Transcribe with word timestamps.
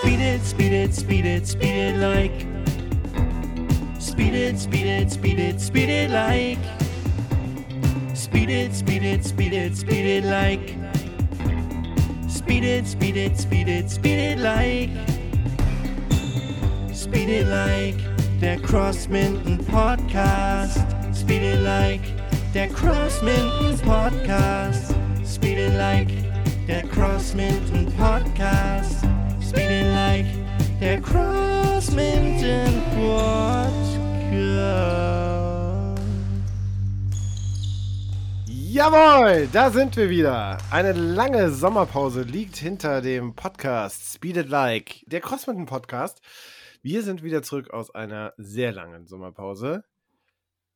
Speed 0.00 0.20
it, 0.20 0.42
speed 0.42 0.72
it, 0.72 0.94
speed 0.94 1.26
it, 1.26 1.46
speed 1.48 1.74
it 1.74 1.96
like. 1.96 2.46
Speed 4.00 4.32
it, 4.32 4.56
speed 4.56 4.86
it, 4.86 5.10
speed 5.10 5.40
it, 5.40 5.60
speed 5.60 5.88
it 5.88 6.10
like. 6.10 6.58
Speed 8.14 8.48
it, 8.48 8.74
speed 8.74 9.02
it, 9.02 9.24
speed 9.24 9.52
it, 9.52 9.76
speed 9.76 10.06
it 10.06 10.24
like. 10.24 10.76
Speed 12.30 12.62
it, 12.62 12.86
speed 12.86 13.16
it, 13.16 13.36
speed 13.36 13.68
it, 13.68 13.90
speed 13.90 14.18
it 14.18 14.38
like. 14.38 14.90
Speed 16.94 17.28
it 17.28 17.48
like 17.48 17.98
der 18.40 18.56
Crossminton 18.60 19.58
Podcast. 19.64 20.78
Speed 21.12 21.42
it 21.42 21.60
like 21.60 22.02
der 22.54 22.68
Crossminton 22.68 23.76
Podcast. 23.80 24.94
Speed 25.24 25.58
it 25.58 25.74
like 25.74 26.08
der 26.68 26.86
Crossminton 26.86 27.90
Podcast. 27.96 29.17
Speed 29.48 29.70
it 29.70 29.86
like 29.94 30.26
der 30.78 31.00
Crossminton 31.00 32.82
Podcast. 32.94 33.98
Jawohl, 38.46 39.48
da 39.50 39.70
sind 39.70 39.96
wir 39.96 40.10
wieder. 40.10 40.58
Eine 40.70 40.92
lange 40.92 41.50
Sommerpause 41.50 42.20
liegt 42.20 42.56
hinter 42.58 43.00
dem 43.00 43.34
Podcast 43.34 44.12
Speed 44.12 44.36
It 44.36 44.50
Like, 44.50 45.02
der 45.06 45.22
Crossminton 45.22 45.64
Podcast. 45.64 46.20
Wir 46.82 47.02
sind 47.02 47.22
wieder 47.22 47.42
zurück 47.42 47.70
aus 47.70 47.94
einer 47.94 48.34
sehr 48.36 48.72
langen 48.72 49.06
Sommerpause. 49.06 49.82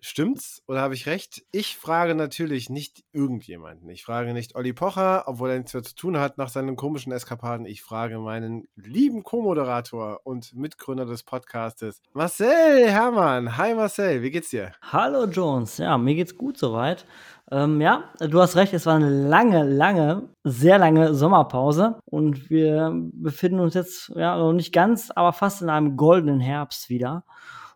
Stimmt's 0.04 0.64
oder 0.66 0.80
habe 0.80 0.94
ich 0.94 1.06
recht? 1.06 1.44
Ich 1.52 1.76
frage 1.76 2.16
natürlich 2.16 2.68
nicht 2.68 3.04
irgendjemanden. 3.12 3.88
Ich 3.88 4.04
frage 4.04 4.32
nicht 4.32 4.56
Olli 4.56 4.72
Pocher, 4.72 5.28
obwohl 5.28 5.50
er 5.50 5.58
nichts 5.58 5.74
mehr 5.74 5.84
zu 5.84 5.94
tun 5.94 6.18
hat 6.18 6.38
nach 6.38 6.48
seinen 6.48 6.74
komischen 6.74 7.12
Eskapaden. 7.12 7.66
Ich 7.66 7.82
frage 7.82 8.18
meinen 8.18 8.66
lieben 8.74 9.22
Co-Moderator 9.22 10.18
und 10.24 10.56
Mitgründer 10.56 11.06
des 11.06 11.22
Podcastes, 11.22 12.02
Marcel 12.14 12.90
Hermann. 12.90 13.56
Hi 13.56 13.76
Marcel, 13.76 14.22
wie 14.22 14.32
geht's 14.32 14.50
dir? 14.50 14.72
Hallo 14.82 15.26
Jones, 15.26 15.78
ja, 15.78 15.96
mir 15.96 16.16
geht's 16.16 16.36
gut 16.36 16.58
soweit. 16.58 17.06
Ähm, 17.52 17.80
ja, 17.80 18.10
du 18.18 18.40
hast 18.40 18.56
recht, 18.56 18.74
es 18.74 18.86
war 18.86 18.96
eine 18.96 19.28
lange, 19.28 19.62
lange, 19.62 20.30
sehr 20.42 20.78
lange 20.78 21.14
Sommerpause 21.14 22.00
und 22.06 22.50
wir 22.50 22.90
befinden 23.12 23.60
uns 23.60 23.74
jetzt, 23.74 24.10
ja, 24.16 24.36
noch 24.36 24.52
nicht 24.52 24.72
ganz, 24.72 25.12
aber 25.12 25.32
fast 25.32 25.62
in 25.62 25.70
einem 25.70 25.96
goldenen 25.96 26.40
Herbst 26.40 26.88
wieder 26.88 27.22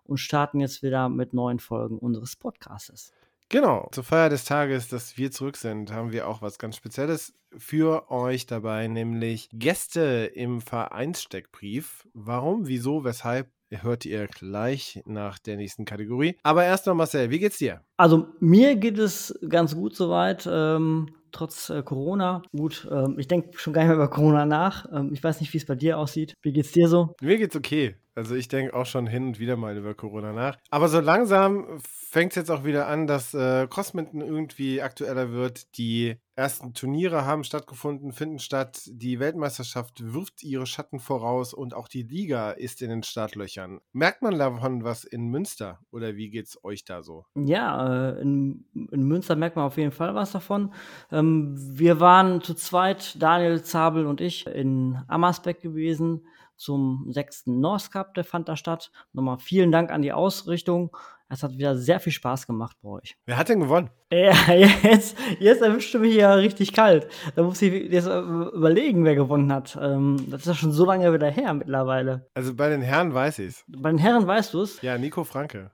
und 0.07 0.19
starten 0.19 0.61
jetzt 0.61 0.83
wieder 0.83 1.09
mit 1.09 1.35
neuen 1.35 1.59
Folgen 1.59 1.99
unseres 1.99 2.37
Podcastes. 2.37 3.13
Genau, 3.49 3.89
zur 3.93 4.03
Feier 4.03 4.29
des 4.29 4.45
Tages, 4.45 4.89
dass 4.89 5.17
wir 5.17 5.31
zurück 5.31 5.57
sind, 5.57 5.93
haben 5.93 6.11
wir 6.11 6.27
auch 6.27 6.43
was 6.43 6.59
ganz 6.59 6.77
Spezielles 6.77 7.33
für 7.57 8.11
euch 8.11 8.47
dabei, 8.47 8.89
nämlich 8.89 9.49
Gäste 9.53 10.31
im 10.35 10.61
Vereinssteckbrief. 10.61 12.09
Warum, 12.13 12.67
wieso, 12.67 13.05
weshalb, 13.05 13.49
hört 13.71 14.05
ihr 14.05 14.27
gleich 14.27 15.03
nach 15.07 15.39
der 15.39 15.57
nächsten 15.57 15.85
Kategorie. 15.85 16.37
Aber 16.43 16.65
erstmal 16.65 16.95
Marcel, 16.95 17.31
wie 17.31 17.39
geht's 17.39 17.59
dir? 17.59 17.83
Also 17.97 18.29
mir 18.41 18.77
geht 18.77 18.99
es 18.99 19.39
ganz 19.49 19.75
gut 19.75 19.95
soweit. 19.95 20.49
Ähm, 20.51 21.15
trotz 21.33 21.71
äh, 21.71 21.83
Corona. 21.83 22.43
Gut, 22.57 22.89
ähm, 22.91 23.19
ich 23.19 23.29
denke 23.29 23.59
schon 23.59 23.73
gar 23.73 23.83
nicht 23.83 23.89
mehr 23.89 23.97
über 23.97 24.09
Corona 24.09 24.47
nach. 24.47 24.87
Ähm, 24.93 25.11
ich 25.13 25.23
weiß 25.23 25.41
nicht, 25.41 25.53
wie 25.53 25.59
es 25.59 25.67
bei 25.67 25.75
dir 25.75 25.99
aussieht. 25.99 26.35
Wie 26.43 26.53
geht's 26.53 26.73
dir 26.73 26.89
so? 26.89 27.15
Mir 27.21 27.39
geht's 27.39 27.57
okay. 27.57 27.97
Also 28.17 28.35
ich 28.35 28.49
denke 28.49 28.75
auch 28.75 28.87
schon 28.87 29.07
hin 29.07 29.27
und 29.27 29.39
wieder 29.39 29.57
mal 29.57 29.77
über 29.77 29.95
Corona 29.95 30.33
nach. 30.33 30.57
Aber 30.71 30.89
so 30.89 31.01
langsam 31.01 31.79
fängt 31.83 32.33
es 32.33 32.37
jetzt 32.37 32.51
auch 32.51 32.65
wieder 32.65 32.89
an, 32.89 33.07
dass 33.07 33.35
äh, 33.35 33.67
Crossminton 33.69 34.23
irgendwie 34.23 34.81
aktueller 34.81 35.33
wird. 35.33 35.77
Die 35.77 36.17
ersten 36.35 36.73
Turniere 36.73 37.27
haben 37.27 37.45
stattgefunden, 37.45 38.13
finden 38.13 38.39
statt. 38.39 38.81
Die 38.87 39.21
Weltmeisterschaft 39.21 40.15
wirft 40.15 40.43
ihre 40.43 40.65
Schatten 40.65 40.99
voraus 40.99 41.53
und 41.53 41.75
auch 41.75 41.89
die 41.89 42.05
Liga 42.05 42.53
ist 42.53 42.81
in 42.81 42.89
den 42.89 43.03
Startlöchern. 43.03 43.81
Merkt 43.93 44.23
man 44.23 44.39
davon 44.39 44.83
was 44.83 45.05
in 45.05 45.29
Münster 45.29 45.81
oder 45.91 46.17
wie 46.17 46.31
geht's 46.31 46.59
euch 46.65 46.87
da 46.87 47.03
so? 47.03 47.27
Ja, 47.35 48.13
äh, 48.15 48.23
in, 48.23 48.65
in, 48.73 49.03
Münster 49.03 49.37
merkt 49.37 49.57
man 49.57 49.67
auf 49.67 49.77
jeden 49.77 49.93
Fall 49.93 50.15
was 50.15 50.33
davon. 50.33 50.73
Ähm, 51.13 51.55
wir 51.55 52.01
waren 52.01 52.41
zu 52.41 52.55
zweit, 52.55 53.21
Daniel 53.21 53.63
Zabel 53.63 54.07
und 54.07 54.23
ich, 54.23 54.47
in 54.47 54.99
Ammersbeck 55.07 55.61
gewesen 55.61 56.27
zum 56.57 57.07
sechsten 57.11 57.61
North 57.61 57.91
Cup, 57.91 58.15
der 58.15 58.25
fand 58.25 58.49
da 58.49 58.57
statt. 58.57 58.91
Nochmal 59.13 59.39
vielen 59.39 59.73
Dank 59.73 59.91
an 59.91 60.03
die 60.03 60.13
Ausrichtung. 60.13 60.97
Es 61.29 61.43
hat 61.43 61.53
wieder 61.53 61.77
sehr 61.77 61.99
viel 61.99 62.13
Spaß 62.13 62.47
gemacht 62.47 62.77
bei 62.83 62.89
euch. 62.91 63.17
Wer 63.27 63.37
hat 63.37 63.49
denn 63.49 63.59
gewonnen? 63.61 63.91
Ja, 64.13 64.33
jetzt, 64.83 65.17
jetzt 65.41 65.61
erwischt 65.61 65.93
du 65.93 65.99
mich 65.99 66.15
ja 66.15 66.35
richtig 66.35 66.73
kalt. 66.73 67.09
Da 67.35 67.43
muss 67.43 67.61
ich 67.63 67.91
jetzt 67.91 68.07
überlegen, 68.07 69.05
wer 69.05 69.17
gewonnen 69.17 69.53
hat. 69.53 69.77
Ähm, 69.81 70.25
das 70.31 70.43
ist 70.43 70.47
ja 70.47 70.55
schon 70.55 70.73
so 70.73 70.85
lange 70.85 71.13
wieder 71.13 71.29
her 71.29 71.53
mittlerweile. 71.55 72.29
Also 72.35 72.55
bei 72.55 72.69
den 72.69 72.83
Herren 72.83 73.13
weiß 73.13 73.41
ich 73.41 73.49
es. 73.49 73.65
Bei 73.67 73.91
den 73.91 73.99
Herren 73.99 74.27
weißt 74.27 74.55
du 74.55 74.63
es? 74.63 74.81
Ja, 74.83 74.99
Nico 74.99 75.25
Franke. 75.25 75.73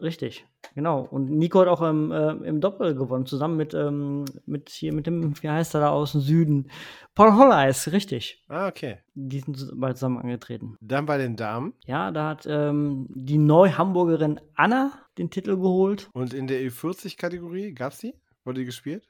Richtig, 0.00 0.46
genau. 0.74 1.00
Und 1.10 1.30
Nico 1.30 1.60
hat 1.60 1.68
auch 1.68 1.82
im, 1.82 2.12
äh, 2.12 2.32
im 2.32 2.60
Doppel 2.60 2.94
gewonnen, 2.94 3.26
zusammen 3.26 3.56
mit, 3.56 3.72
ähm, 3.74 4.24
mit 4.44 4.68
hier 4.68 4.92
mit 4.92 5.06
dem, 5.06 5.34
wie 5.42 5.48
heißt 5.48 5.74
er 5.74 5.80
da 5.80 5.90
aus 5.90 6.12
dem 6.12 6.20
Süden? 6.20 6.70
Paul 7.14 7.34
Holleis, 7.34 7.90
richtig. 7.92 8.44
Ah, 8.48 8.68
okay. 8.68 8.98
Die 9.14 9.40
sind 9.40 9.70
bald 9.74 9.96
zusammen 9.96 10.18
angetreten. 10.18 10.76
Dann 10.80 11.06
bei 11.06 11.16
den 11.16 11.36
Damen? 11.36 11.72
Ja, 11.86 12.10
da 12.10 12.28
hat 12.28 12.46
ähm, 12.46 13.06
die 13.10 13.38
Neu-Hamburgerin 13.38 14.40
Anna 14.54 14.92
den 15.16 15.30
Titel 15.30 15.56
geholt. 15.56 16.10
Und 16.12 16.34
in 16.34 16.46
der 16.46 16.60
Ü40-Kategorie 16.60 17.72
gab's 17.72 17.98
die? 17.98 18.14
Wurde 18.44 18.60
die 18.60 18.66
gespielt? 18.66 19.02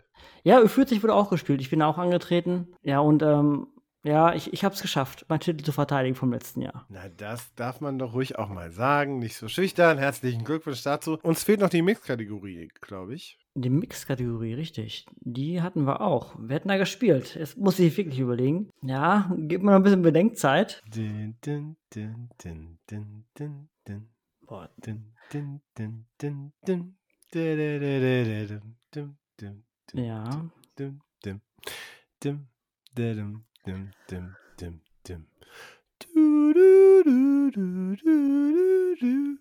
Ja, 0.45 0.61
Ü40 0.61 1.03
wurde 1.03 1.15
auch 1.15 1.31
gespielt. 1.31 1.61
Ich 1.61 1.69
bin 1.71 1.83
auch 1.83 1.99
angetreten. 1.99 2.69
Ja, 2.83 3.01
und 3.01 3.23
ähm, 3.23 3.67
ja, 4.07 4.35
ich, 4.35 4.53
ich 4.53 4.65
habe 4.65 4.75
es 4.75 4.83
geschafft, 4.83 5.27
meinen 5.29 5.41
Titel 5.41 5.65
zu 5.65 5.73
verteidigen 5.73 6.15
vom 6.15 6.33
letzten 6.33 6.63
Jahr. 6.63 6.87
Na, 6.89 7.09
das 7.09 7.53
darf 7.55 7.81
man 7.81 7.99
doch 7.99 8.15
ruhig 8.15 8.39
auch 8.39 8.49
mal 8.49 8.71
sagen. 8.71 9.19
Nicht 9.19 9.37
so 9.37 9.49
schüchtern. 9.49 9.99
Herzlichen 9.99 10.45
Glückwunsch 10.45 10.83
dazu. 10.83 11.19
Uns 11.23 11.43
fehlt 11.43 11.61
noch 11.61 11.71
die 11.71 11.83
Mix-Kategorie, 11.83 12.69
glaube 12.81 13.15
ich. 13.15 13.39
Die 13.55 13.71
Mix-Kategorie, 13.71 14.55
richtig. 14.55 15.07
Die 15.21 15.61
hatten 15.61 15.87
wir 15.87 16.03
auch. 16.03 16.37
Wir 16.39 16.55
hätten 16.57 16.69
da 16.69 16.77
gespielt. 16.77 17.35
Jetzt 17.35 17.57
muss 17.57 17.79
ich 17.79 17.97
wirklich 17.97 18.21
überlegen. 18.21 18.71
Ja, 18.83 19.31
gib 19.37 19.63
mir 19.63 19.73
noch 19.73 19.79
ein 19.79 19.83
bisschen 19.83 20.03
Bedenkzeit. 20.03 20.83
Din, 20.87 21.37
din, 21.45 21.77
din, 21.93 22.29
din, 22.43 22.79
din, 22.89 23.25
din, 23.37 23.69
din. 23.89 24.09
Boah. 24.43 24.69
Din, 24.77 25.13
din, 25.33 25.61
din, 25.77 26.07
din, 26.21 26.53
din. 26.69 26.93
Ja. 29.95 30.51
Dim, 30.77 31.01
dim, 31.23 31.41
dim, 32.21 32.49
dim, 32.95 33.45
dim, 33.67 33.91
dim, 34.11 34.37
dim, 34.61 34.81
dim. 35.09 35.27
Du, 35.99 36.53
du, 36.53 37.03
du, 37.05 37.51
du, 37.51 37.97
du, 37.97 38.97
du. 39.01 39.39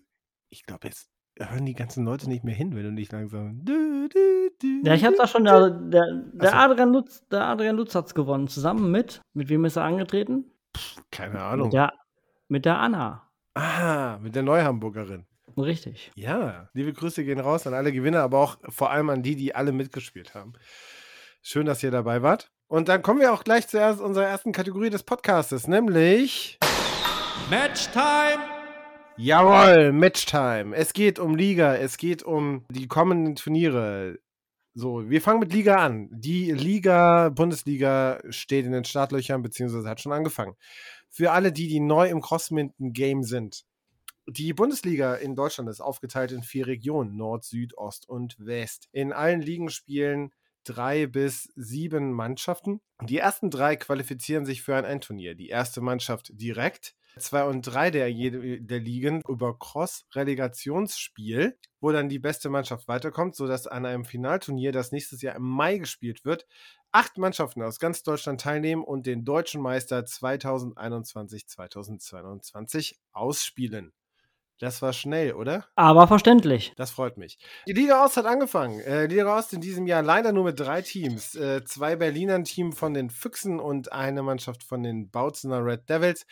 Ich 0.48 0.64
glaube, 0.64 0.88
jetzt 0.88 1.08
hören 1.38 1.66
die 1.66 1.74
ganzen 1.74 2.04
Leute 2.04 2.28
nicht 2.28 2.42
mehr 2.42 2.54
hin, 2.54 2.74
wenn 2.74 2.82
du 2.82 2.92
nicht 2.92 3.12
langsam. 3.12 3.64
Du, 3.64 4.08
du, 4.08 4.50
du, 4.60 4.82
ja, 4.84 4.94
ich 4.94 5.04
habe 5.04 5.16
da 5.16 5.26
schon, 5.28 5.44
der, 5.44 5.70
der, 5.70 6.22
der, 6.32 6.50
so. 6.50 6.56
Adrian 6.56 6.92
Lutz, 6.92 7.26
der 7.28 7.46
Adrian 7.46 7.76
Lutz 7.76 7.94
hat's 7.94 8.14
gewonnen. 8.14 8.48
Zusammen 8.48 8.90
mit, 8.90 9.20
mit 9.32 9.48
wem 9.48 9.64
ist 9.64 9.76
er 9.76 9.84
angetreten? 9.84 10.50
Pff, 10.76 11.02
keine 11.10 11.40
Ahnung. 11.40 11.68
Mit 11.68 11.74
der, 11.74 11.92
mit 12.48 12.64
der 12.64 12.78
Anna. 12.78 13.30
Ah, 13.54 14.18
mit 14.20 14.34
der 14.34 14.42
Neuhamburgerin. 14.42 15.26
Richtig. 15.56 16.10
Ja, 16.16 16.68
liebe 16.74 16.92
Grüße 16.92 17.24
gehen 17.24 17.40
raus 17.40 17.66
an 17.66 17.74
alle 17.74 17.92
Gewinner, 17.92 18.22
aber 18.22 18.38
auch 18.38 18.56
vor 18.68 18.90
allem 18.90 19.08
an 19.08 19.22
die, 19.22 19.36
die 19.36 19.54
alle 19.54 19.72
mitgespielt 19.72 20.34
haben. 20.34 20.54
Schön, 21.42 21.66
dass 21.66 21.82
ihr 21.82 21.90
dabei 21.90 22.22
wart. 22.22 22.50
Und 22.68 22.88
dann 22.88 23.00
kommen 23.00 23.20
wir 23.20 23.32
auch 23.32 23.44
gleich 23.44 23.68
zuerst 23.68 24.00
unserer 24.00 24.26
ersten 24.26 24.50
Kategorie 24.50 24.90
des 24.90 25.04
Podcastes, 25.04 25.68
nämlich 25.68 26.58
Matchtime. 27.48 28.42
Jawohl, 29.16 29.92
Matchtime. 29.92 30.74
Es 30.74 30.92
geht 30.92 31.20
um 31.20 31.36
Liga, 31.36 31.76
es 31.76 31.96
geht 31.96 32.24
um 32.24 32.64
die 32.68 32.88
kommenden 32.88 33.36
Turniere. 33.36 34.18
So, 34.74 35.08
wir 35.08 35.22
fangen 35.22 35.38
mit 35.38 35.52
Liga 35.52 35.76
an. 35.76 36.08
Die 36.10 36.50
Liga, 36.50 37.28
Bundesliga 37.28 38.20
steht 38.30 38.66
in 38.66 38.72
den 38.72 38.84
Startlöchern, 38.84 39.42
beziehungsweise 39.42 39.88
hat 39.88 40.00
schon 40.00 40.12
angefangen. 40.12 40.56
Für 41.08 41.30
alle, 41.30 41.52
die, 41.52 41.68
die 41.68 41.78
neu 41.78 42.08
im 42.08 42.20
Crossminton-Game 42.20 43.22
sind. 43.22 43.62
Die 44.26 44.52
Bundesliga 44.52 45.14
in 45.14 45.36
Deutschland 45.36 45.70
ist 45.70 45.80
aufgeteilt 45.80 46.32
in 46.32 46.42
vier 46.42 46.66
Regionen, 46.66 47.16
Nord, 47.16 47.44
Süd, 47.44 47.78
Ost 47.78 48.08
und 48.08 48.34
West. 48.40 48.88
In 48.90 49.12
allen 49.12 49.40
Ligen 49.40 49.70
spielen 49.70 50.32
drei 50.68 51.06
bis 51.06 51.50
sieben 51.56 52.12
Mannschaften. 52.12 52.82
Die 53.02 53.18
ersten 53.18 53.50
drei 53.50 53.76
qualifizieren 53.76 54.44
sich 54.44 54.62
für 54.62 54.76
ein 54.76 54.84
Endturnier. 54.84 55.34
Die 55.34 55.48
erste 55.48 55.80
Mannschaft 55.80 56.30
direkt. 56.34 56.94
Zwei 57.18 57.44
und 57.44 57.62
drei 57.62 57.90
der, 57.90 58.10
der 58.10 58.78
Ligen 58.78 59.22
über 59.26 59.58
Cross-Relegationsspiel, 59.58 61.58
wo 61.80 61.90
dann 61.90 62.10
die 62.10 62.18
beste 62.18 62.50
Mannschaft 62.50 62.88
weiterkommt, 62.88 63.36
sodass 63.36 63.66
an 63.66 63.86
einem 63.86 64.04
Finalturnier, 64.04 64.70
das 64.70 64.92
nächstes 64.92 65.22
Jahr 65.22 65.36
im 65.36 65.48
Mai 65.48 65.78
gespielt 65.78 66.26
wird, 66.26 66.46
acht 66.92 67.16
Mannschaften 67.16 67.62
aus 67.62 67.78
ganz 67.78 68.02
Deutschland 68.02 68.42
teilnehmen 68.42 68.84
und 68.84 69.06
den 69.06 69.24
deutschen 69.24 69.62
Meister 69.62 70.00
2021-2022 70.00 72.96
ausspielen. 73.12 73.94
Das 74.58 74.80
war 74.80 74.92
schnell, 74.92 75.34
oder? 75.34 75.66
Aber 75.74 76.08
verständlich. 76.08 76.72
Das 76.76 76.90
freut 76.90 77.18
mich. 77.18 77.38
Die 77.66 77.72
Liga 77.72 78.04
Ost 78.04 78.16
hat 78.16 78.24
angefangen. 78.24 78.80
Äh, 78.80 79.06
die 79.06 79.16
Liga 79.16 79.36
Ost 79.36 79.52
in 79.52 79.60
diesem 79.60 79.86
Jahr 79.86 80.02
leider 80.02 80.32
nur 80.32 80.44
mit 80.44 80.58
drei 80.58 80.80
Teams. 80.80 81.34
Äh, 81.34 81.64
zwei 81.64 81.96
Berliner 81.96 82.42
Team 82.42 82.72
von 82.72 82.94
den 82.94 83.10
Füchsen 83.10 83.60
und 83.60 83.92
eine 83.92 84.22
Mannschaft 84.22 84.64
von 84.64 84.82
den 84.82 85.10
Bautzener 85.10 85.64
Red 85.64 85.88
Devils. 85.90 86.26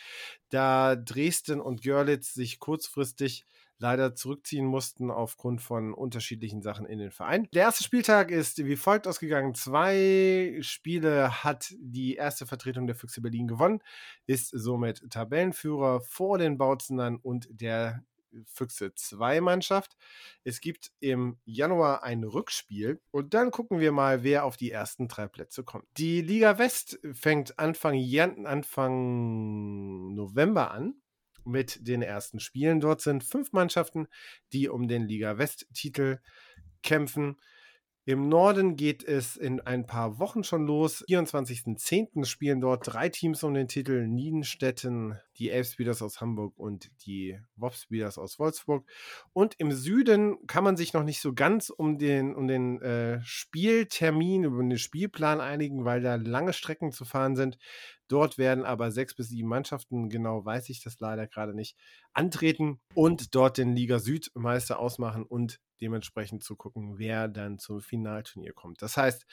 Da 0.49 0.95
Dresden 0.95 1.61
und 1.61 1.83
Görlitz 1.83 2.33
sich 2.33 2.59
kurzfristig 2.59 3.45
leider 3.77 4.15
zurückziehen 4.15 4.65
mussten 4.65 5.11
aufgrund 5.11 5.61
von 5.61 5.93
unterschiedlichen 5.93 6.61
Sachen 6.61 6.85
in 6.85 6.99
den 6.99 7.11
Verein. 7.11 7.47
Der 7.53 7.63
erste 7.63 7.83
Spieltag 7.83 8.31
ist 8.31 8.65
wie 8.65 8.75
folgt 8.75 9.07
ausgegangen. 9.07 9.53
Zwei 9.53 10.57
Spiele 10.61 11.43
hat 11.43 11.73
die 11.79 12.15
erste 12.15 12.45
Vertretung 12.45 12.87
der 12.87 12.95
Füchse 12.95 13.21
Berlin 13.21 13.47
gewonnen, 13.47 13.81
ist 14.25 14.49
somit 14.53 15.03
Tabellenführer 15.09 16.01
vor 16.01 16.37
den 16.37 16.57
Bautzenern 16.57 17.17
und 17.17 17.47
der 17.49 18.03
Füchse 18.45 18.93
2 18.93 19.41
Mannschaft. 19.41 19.97
Es 20.43 20.61
gibt 20.61 20.91
im 20.99 21.39
Januar 21.45 22.03
ein 22.03 22.23
Rückspiel 22.23 23.01
und 23.11 23.33
dann 23.33 23.51
gucken 23.51 23.79
wir 23.79 23.91
mal, 23.91 24.23
wer 24.23 24.45
auf 24.45 24.57
die 24.57 24.71
ersten 24.71 25.07
drei 25.07 25.27
Plätze 25.27 25.63
kommt. 25.63 25.85
Die 25.97 26.21
Liga 26.21 26.57
West 26.57 26.99
fängt 27.13 27.57
Anfang, 27.59 27.95
Jan 27.95 28.45
Anfang 28.45 30.13
November 30.13 30.71
an 30.71 30.95
mit 31.45 31.87
den 31.87 32.01
ersten 32.01 32.39
Spielen. 32.39 32.79
Dort 32.79 33.01
sind 33.01 33.23
fünf 33.23 33.53
Mannschaften, 33.53 34.07
die 34.51 34.67
um 34.67 34.87
den 34.87 35.07
Liga 35.07 35.37
West-Titel 35.37 36.19
kämpfen. 36.83 37.37
Im 38.07 38.29
Norden 38.29 38.75
geht 38.75 39.03
es 39.03 39.35
in 39.35 39.61
ein 39.61 39.87
paar 39.87 40.19
Wochen 40.19 40.43
schon 40.43 40.67
los. 40.67 41.03
24.10. 41.09 42.25
spielen 42.25 42.61
dort 42.61 42.93
drei 42.93 43.09
Teams 43.09 43.43
um 43.43 43.55
den 43.55 43.67
Titel: 43.67 44.05
Niedenstetten, 44.05 45.17
die 45.37 45.49
Elfspeeders 45.49 46.03
aus 46.03 46.21
Hamburg 46.21 46.53
und 46.55 46.91
die 47.07 47.39
Wopspeeders 47.55 48.19
aus 48.19 48.37
Wolfsburg. 48.37 48.85
Und 49.33 49.55
im 49.57 49.71
Süden 49.71 50.45
kann 50.45 50.63
man 50.63 50.77
sich 50.77 50.93
noch 50.93 51.03
nicht 51.03 51.19
so 51.19 51.33
ganz 51.33 51.71
um 51.71 51.97
den, 51.97 52.35
um 52.35 52.47
den 52.47 52.79
äh, 52.83 53.21
Spieltermin, 53.23 54.45
um 54.45 54.69
den 54.69 54.77
Spielplan 54.77 55.41
einigen, 55.41 55.83
weil 55.83 56.01
da 56.01 56.13
lange 56.13 56.53
Strecken 56.53 56.91
zu 56.91 57.05
fahren 57.05 57.35
sind. 57.35 57.57
Dort 58.07 58.37
werden 58.37 58.63
aber 58.65 58.91
sechs 58.91 59.15
bis 59.15 59.29
sieben 59.29 59.49
Mannschaften, 59.49 60.09
genau 60.09 60.45
weiß 60.45 60.69
ich 60.69 60.83
das 60.83 60.99
leider 60.99 61.27
gerade 61.27 61.53
nicht, 61.53 61.77
antreten 62.13 62.79
und 62.93 63.33
dort 63.33 63.57
den 63.57 63.75
Liga 63.75 63.99
Südmeister 63.99 64.79
ausmachen 64.79 65.23
und 65.23 65.59
dementsprechend 65.81 66.43
zu 66.43 66.55
gucken, 66.55 66.97
wer 66.97 67.27
dann 67.27 67.57
zum 67.57 67.81
Finalturnier 67.81 68.53
kommt. 68.53 68.81
Das 68.81 68.97
heißt, 68.97 69.25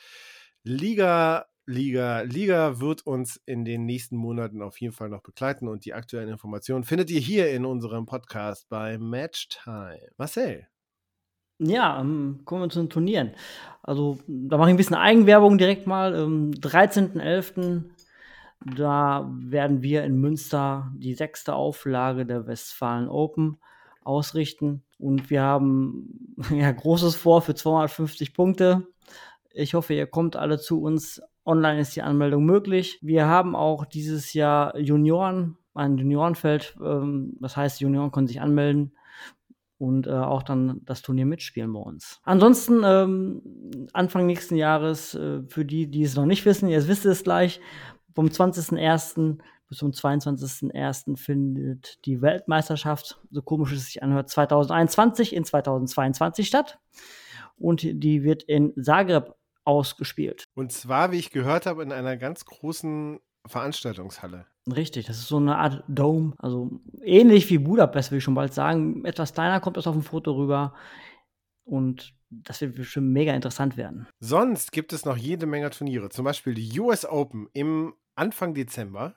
Liga, 0.64 1.46
Liga, 1.66 2.20
Liga 2.20 2.80
wird 2.80 3.06
uns 3.06 3.40
in 3.46 3.64
den 3.64 3.84
nächsten 3.84 4.16
Monaten 4.16 4.62
auf 4.62 4.80
jeden 4.80 4.94
Fall 4.94 5.08
noch 5.08 5.22
begleiten 5.22 5.68
und 5.68 5.84
die 5.84 5.94
aktuellen 5.94 6.28
Informationen 6.28 6.84
findet 6.84 7.10
ihr 7.10 7.20
hier 7.20 7.50
in 7.50 7.64
unserem 7.64 8.06
Podcast 8.06 8.68
bei 8.68 8.98
Matchtime. 8.98 10.10
Marcel. 10.16 10.66
Ja, 11.58 12.00
ähm, 12.00 12.40
kommen 12.44 12.62
wir 12.62 12.70
zu 12.70 12.80
den 12.80 12.90
Turnieren. 12.90 13.32
Also, 13.82 14.18
da 14.26 14.56
mache 14.56 14.70
ich 14.70 14.74
ein 14.74 14.78
bisschen 14.78 14.96
Eigenwerbung 14.96 15.58
direkt 15.58 15.86
mal. 15.86 16.14
Am 16.14 16.50
13.11. 16.50 17.84
Da 18.64 19.30
werden 19.32 19.82
wir 19.82 20.04
in 20.04 20.16
Münster 20.16 20.92
die 20.96 21.14
sechste 21.14 21.54
Auflage 21.54 22.26
der 22.26 22.46
Westfalen 22.46 23.08
Open 23.08 23.58
ausrichten. 24.04 24.82
Und 24.98 25.30
wir 25.30 25.42
haben 25.42 26.36
ja 26.50 26.70
Großes 26.70 27.16
vor 27.16 27.42
für 27.42 27.54
250 27.54 28.34
Punkte. 28.34 28.86
Ich 29.52 29.74
hoffe, 29.74 29.94
ihr 29.94 30.06
kommt 30.06 30.36
alle 30.36 30.58
zu 30.58 30.80
uns. 30.80 31.20
Online 31.44 31.80
ist 31.80 31.96
die 31.96 32.02
Anmeldung 32.02 32.44
möglich. 32.44 32.98
Wir 33.02 33.26
haben 33.26 33.56
auch 33.56 33.84
dieses 33.84 34.32
Jahr 34.32 34.78
Junioren, 34.78 35.56
ein 35.74 35.98
Juniorenfeld. 35.98 36.76
Ähm, 36.82 37.36
das 37.40 37.56
heißt, 37.56 37.80
Junioren 37.80 38.12
können 38.12 38.28
sich 38.28 38.40
anmelden 38.40 38.92
und 39.82 40.06
äh, 40.06 40.12
auch 40.12 40.44
dann 40.44 40.80
das 40.84 41.02
Turnier 41.02 41.26
mitspielen 41.26 41.72
bei 41.72 41.80
uns. 41.80 42.20
Ansonsten 42.22 42.82
ähm, 42.84 43.88
Anfang 43.92 44.26
nächsten 44.26 44.54
Jahres, 44.54 45.16
äh, 45.16 45.42
für 45.48 45.64
die, 45.64 45.90
die 45.90 46.04
es 46.04 46.14
noch 46.14 46.24
nicht 46.24 46.46
wissen, 46.46 46.68
ihr 46.68 46.86
wisst 46.86 47.04
es 47.04 47.24
gleich, 47.24 47.60
vom 48.14 48.26
20.01. 48.26 49.38
bis 49.68 49.78
zum 49.78 49.90
22.01. 49.90 51.16
findet 51.16 52.04
die 52.04 52.20
Weltmeisterschaft, 52.22 53.20
so 53.30 53.42
komisch 53.42 53.72
es 53.72 53.86
sich 53.86 54.02
anhört, 54.02 54.30
2021 54.30 55.34
in 55.34 55.44
2022 55.44 56.46
statt. 56.46 56.78
Und 57.56 57.82
die 57.82 58.22
wird 58.22 58.42
in 58.42 58.72
Zagreb 58.82 59.34
ausgespielt. 59.64 60.44
Und 60.54 60.72
zwar, 60.72 61.12
wie 61.12 61.18
ich 61.18 61.30
gehört 61.30 61.66
habe, 61.66 61.82
in 61.82 61.92
einer 61.92 62.16
ganz 62.16 62.44
großen 62.44 63.20
Veranstaltungshalle. 63.46 64.46
Richtig, 64.72 65.06
das 65.06 65.18
ist 65.18 65.28
so 65.28 65.38
eine 65.38 65.58
Art 65.58 65.82
Dome, 65.88 66.34
also 66.38 66.80
ähnlich 67.02 67.50
wie 67.50 67.58
Budapest, 67.58 68.10
will 68.10 68.18
ich 68.18 68.24
schon 68.24 68.34
bald 68.34 68.54
sagen. 68.54 69.04
Etwas 69.04 69.32
kleiner 69.32 69.60
kommt 69.60 69.76
das 69.76 69.86
auf 69.86 69.94
dem 69.94 70.02
Foto 70.02 70.32
rüber. 70.32 70.74
Und 71.64 72.14
das 72.30 72.60
wird 72.60 72.76
bestimmt 72.76 73.10
mega 73.10 73.34
interessant 73.34 73.76
werden. 73.76 74.06
Sonst 74.20 74.72
gibt 74.72 74.92
es 74.92 75.04
noch 75.04 75.16
jede 75.16 75.46
Menge 75.46 75.70
Turniere. 75.70 76.08
Zum 76.08 76.24
Beispiel 76.24 76.54
die 76.54 76.78
US 76.80 77.04
Open 77.04 77.48
im 77.52 77.94
Anfang 78.14 78.54
Dezember. 78.54 79.14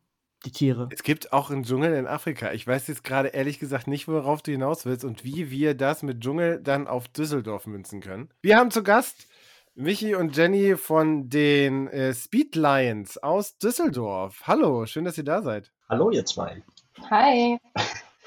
Die 0.44 0.50
Tiere. 0.50 0.88
Es 0.90 1.04
gibt 1.04 1.32
auch 1.32 1.52
einen 1.52 1.62
Dschungel 1.62 1.94
in 1.94 2.08
Afrika. 2.08 2.52
Ich 2.52 2.66
weiß 2.66 2.88
jetzt 2.88 3.04
gerade 3.04 3.28
ehrlich 3.28 3.60
gesagt 3.60 3.86
nicht, 3.86 4.08
worauf 4.08 4.42
du 4.42 4.50
hinaus 4.50 4.84
willst 4.84 5.04
und 5.04 5.22
wie 5.22 5.52
wir 5.52 5.76
das 5.76 6.02
mit 6.02 6.20
Dschungel 6.20 6.60
dann 6.60 6.88
auf 6.88 7.06
Düsseldorf 7.06 7.68
münzen 7.68 8.00
können. 8.00 8.30
Wir 8.42 8.56
haben 8.56 8.72
zu 8.72 8.82
Gast 8.82 9.28
Michi 9.76 10.16
und 10.16 10.36
Jenny 10.36 10.76
von 10.76 11.28
den 11.28 11.86
äh, 11.86 12.12
Speed 12.14 12.56
Lions 12.56 13.16
aus 13.16 13.58
Düsseldorf. 13.58 14.42
Hallo, 14.48 14.86
schön, 14.86 15.04
dass 15.04 15.18
ihr 15.18 15.24
da 15.24 15.40
seid. 15.40 15.70
Hallo, 15.88 16.10
ihr 16.10 16.24
zwei. 16.24 16.64
Hi, 17.10 17.58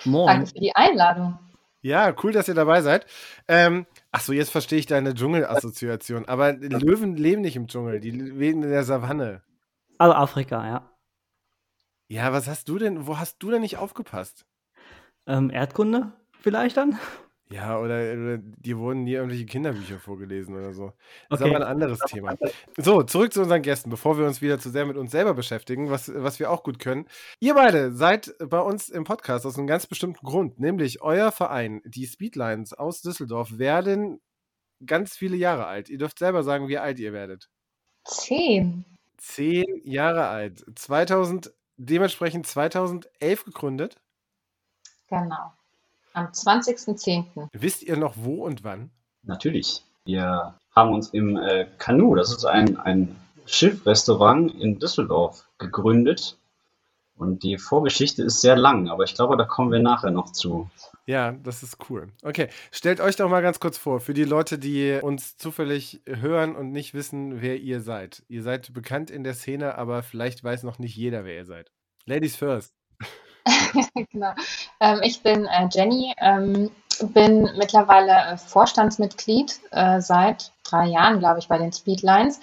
Moin. 0.06 0.28
danke 0.28 0.48
für 0.48 0.60
die 0.60 0.76
Einladung. 0.76 1.38
Ja, 1.82 2.14
cool, 2.24 2.32
dass 2.32 2.48
ihr 2.48 2.54
dabei 2.54 2.82
seid. 2.82 3.08
Ähm, 3.48 3.88
ach 4.12 4.22
so, 4.22 4.34
jetzt 4.34 4.52
verstehe 4.52 4.78
ich 4.78 4.86
deine 4.86 5.16
Dschungelassoziation. 5.16 6.26
Aber 6.26 6.54
Löwen 6.54 7.16
leben 7.16 7.42
nicht 7.42 7.56
im 7.56 7.68
Dschungel, 7.68 8.00
die 8.00 8.12
leben 8.12 8.62
in 8.64 8.70
der 8.70 8.84
Savanne. 8.84 9.42
Also 9.98 10.14
Afrika, 10.14 10.68
ja. 10.68 10.92
Ja, 12.08 12.34
was 12.34 12.48
hast 12.48 12.70
du 12.70 12.78
denn, 12.78 13.08
wo 13.08 13.18
hast 13.18 13.38
du 13.40 13.50
denn 13.52 13.62
nicht 13.62 13.78
aufgepasst? 13.78 14.46
Ähm, 15.26 15.50
Erdkunde 15.50 16.12
vielleicht 16.42 16.78
dann? 16.78 17.00
Ja, 17.52 17.78
oder, 17.80 18.14
oder 18.14 18.38
dir 18.38 18.78
wurden 18.78 19.04
nie 19.04 19.14
irgendwelche 19.14 19.46
Kinderbücher 19.46 20.00
vorgelesen 20.00 20.56
oder 20.56 20.74
so. 20.74 20.94
Das 21.30 21.42
ist 21.42 21.46
Okay. 21.46 21.56
aber 21.56 21.66
ein 21.66 21.72
anderes 21.72 22.00
Thema. 22.00 22.36
So, 22.78 23.04
zurück 23.04 23.34
zu 23.34 23.42
unseren 23.42 23.62
Gästen, 23.62 23.90
bevor 23.90 24.18
wir 24.18 24.26
uns 24.26 24.42
wieder 24.42 24.58
zu 24.58 24.70
sehr 24.70 24.86
mit 24.86 24.96
uns 24.96 25.12
selber 25.12 25.34
beschäftigen, 25.34 25.90
was, 25.90 26.10
was 26.16 26.40
wir 26.40 26.50
auch 26.50 26.64
gut 26.64 26.80
können. 26.80 27.08
Ihr 27.42 27.54
beide 27.56 27.92
seid 27.92 28.34
bei 28.40 28.60
uns 28.60 28.88
im 28.88 29.04
Podcast 29.04 29.46
aus 29.46 29.58
einem 29.58 29.68
ganz 29.68 29.86
bestimmten 29.86 30.26
Grund, 30.26 30.60
nämlich 30.62 31.02
euer 31.02 31.32
Verein, 31.34 31.82
die 31.84 32.08
Speedlines 32.08 32.72
aus 32.74 33.02
Düsseldorf, 33.02 33.58
werden 33.58 34.22
ganz 34.86 35.16
viele 35.18 35.36
Jahre 35.36 35.66
alt. 35.66 35.90
Ihr 35.90 35.98
dürft 35.98 36.20
selber 36.20 36.44
sagen, 36.44 36.70
wie 36.70 36.78
alt 36.78 37.00
ihr 37.00 37.12
werdet. 37.12 37.50
Zehn. 38.06 38.86
Zehn 39.18 39.66
Jahre 39.84 40.28
alt. 40.28 40.64
2000, 40.76 41.54
dementsprechend 41.76 42.48
2011 42.48 43.44
gegründet. 43.44 43.98
Genau. 45.10 45.52
Am 46.14 46.28
20.10. 46.28 47.48
Wisst 47.54 47.84
ihr 47.84 47.98
noch 47.98 48.16
wo 48.18 48.46
und 48.46 48.64
wann? 48.64 48.92
Natürlich. 49.24 49.84
Wir 50.06 50.56
haben 50.76 50.94
uns 50.94 51.10
im 51.10 51.38
äh, 51.38 51.68
Kanu, 51.78 52.16
das 52.16 52.32
ist 52.32 52.46
ein, 52.46 52.78
ein 52.78 53.16
Schiffrestaurant 53.46 54.54
in 54.56 54.80
Düsseldorf 54.80 55.46
gegründet. 55.58 56.38
Und 57.16 57.44
die 57.44 57.60
Vorgeschichte 57.60 58.24
ist 58.24 58.42
sehr 58.42 58.56
lang, 58.56 58.90
aber 58.90 59.04
ich 59.04 59.14
glaube, 59.14 59.38
da 59.38 59.44
kommen 59.44 59.72
wir 59.72 59.80
nachher 59.80 60.10
noch 60.10 60.32
zu. 60.32 60.72
Ja, 61.06 61.34
das 61.34 61.62
ist 61.62 61.78
cool. 61.90 62.08
Okay, 62.24 62.50
stellt 62.72 63.00
euch 63.00 63.16
doch 63.16 63.30
mal 63.30 63.42
ganz 63.42 63.60
kurz 63.60 63.78
vor, 63.78 64.00
für 64.00 64.16
die 64.16 64.24
Leute, 64.24 64.58
die 64.58 65.00
uns 65.02 65.38
zufällig 65.38 66.02
hören 66.08 66.56
und 66.56 66.72
nicht 66.72 66.96
wissen, 66.96 67.42
wer 67.42 67.60
ihr 67.60 67.82
seid. 67.82 68.24
Ihr 68.28 68.42
seid 68.42 68.74
bekannt 68.74 69.12
in 69.12 69.24
der 69.24 69.36
Szene, 69.36 69.78
aber 69.78 70.02
vielleicht 70.02 70.44
weiß 70.44 70.64
noch 70.64 70.80
nicht 70.80 70.96
jeder, 70.96 71.24
wer 71.24 71.36
ihr 71.36 71.46
seid. 71.46 71.72
Ladies 72.06 72.36
first. 72.36 72.74
genau. 74.12 74.34
Ähm, 74.82 75.02
ich 75.04 75.22
bin 75.22 75.46
äh, 75.46 75.70
Jenny, 75.72 76.14
ähm, 76.18 76.72
bin 77.14 77.44
mittlerweile 77.56 78.34
äh, 78.34 78.38
Vorstandsmitglied 78.38 79.60
äh, 79.70 80.02
seit 80.02 80.52
drei 80.64 80.88
Jahren, 80.88 81.20
glaube 81.20 81.38
ich, 81.38 81.48
bei 81.48 81.60
den 81.60 81.72
Speedlines 81.72 82.40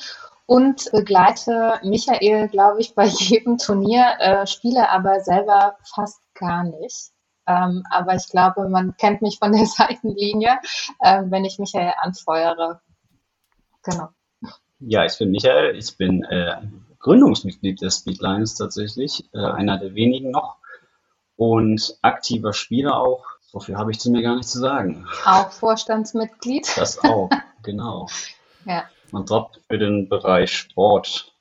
und 0.46 0.90
begleite 0.92 1.80
Michael, 1.82 2.48
glaube 2.48 2.80
ich, 2.80 2.94
bei 2.94 3.04
jedem 3.18 3.58
Turnier, 3.58 4.46
spiele 4.46 4.88
aber 4.88 5.20
selber 5.20 5.76
fast 5.82 6.20
gar 6.34 6.64
nicht. 6.64 7.10
Ähm, 7.46 7.82
aber 7.90 8.14
ich 8.14 8.28
glaube, 8.28 8.68
man 8.68 8.96
kennt 8.96 9.20
mich 9.20 9.38
von 9.38 9.52
der 9.52 9.66
Seitenlinie, 9.66 10.58
wenn 11.00 11.44
ich 11.44 11.58
Michael 11.58 11.92
anfeuere. 12.00 12.80
Genau. 13.82 14.08
Ja, 14.80 15.04
ich 15.04 15.18
bin 15.18 15.30
Michael, 15.30 15.76
ich 15.76 15.96
bin 15.96 16.22
äh, 16.24 16.62
Gründungsmitglied 16.98 17.82
des 17.82 17.98
Speedlines 17.98 18.54
tatsächlich, 18.54 19.24
äh, 19.34 19.38
einer 19.38 19.78
der 19.78 19.94
wenigen 19.94 20.30
noch 20.30 20.56
und 21.38 21.96
aktiver 22.02 22.52
Spieler 22.52 22.98
auch. 22.98 23.24
So 23.40 23.60
viel 23.60 23.76
habe 23.76 23.92
ich 23.92 24.00
zu 24.00 24.10
mir 24.10 24.22
gar 24.22 24.36
nicht 24.36 24.48
zu 24.48 24.58
sagen. 24.58 25.06
Auch 25.24 25.50
Vorstandsmitglied. 25.52 26.76
Das 26.76 27.02
auch, 27.02 27.30
genau. 27.62 28.08
Ja. 28.64 28.84
Und 29.12 29.30
dort 29.30 29.62
für 29.66 29.78
den 29.78 30.10
Bereich 30.10 30.52
Sport 30.52 31.34